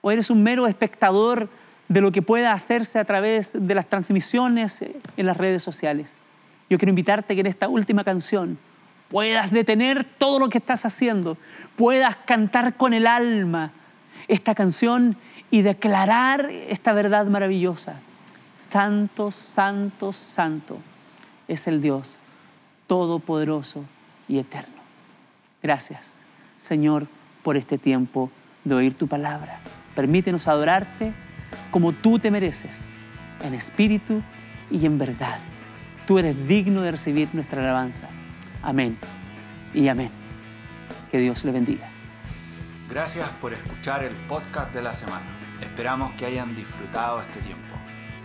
[0.00, 1.48] o eres un mero espectador
[1.88, 4.82] de lo que pueda hacerse a través de las transmisiones
[5.16, 6.14] en las redes sociales.
[6.68, 8.58] Yo quiero invitarte que en esta última canción
[9.08, 11.36] puedas detener todo lo que estás haciendo,
[11.76, 13.72] puedas cantar con el alma
[14.28, 15.16] esta canción
[15.50, 18.00] y declarar esta verdad maravillosa.
[18.50, 20.78] Santo, santo, santo
[21.46, 22.18] es el Dios
[22.88, 23.84] todopoderoso
[24.28, 24.74] y eterno.
[25.62, 26.22] Gracias,
[26.56, 27.06] Señor,
[27.42, 28.30] por este tiempo
[28.64, 29.60] de oír tu palabra.
[29.96, 31.12] Permítenos adorarte
[31.72, 32.78] como tú te mereces,
[33.42, 34.22] en espíritu
[34.70, 35.38] y en verdad.
[36.06, 38.06] Tú eres digno de recibir nuestra alabanza.
[38.62, 38.98] Amén
[39.74, 40.10] y amén.
[41.10, 41.88] Que Dios le bendiga.
[42.90, 45.24] Gracias por escuchar el podcast de la semana.
[45.60, 47.74] Esperamos que hayan disfrutado este tiempo.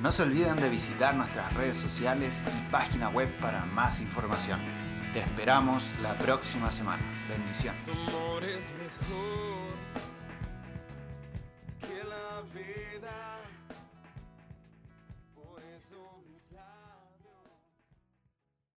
[0.01, 4.59] No se olviden de visitar nuestras redes sociales y página web para más información.
[5.13, 7.03] Te esperamos la próxima semana.
[7.29, 7.81] Bendiciones.
[12.41, 12.90] uma vez.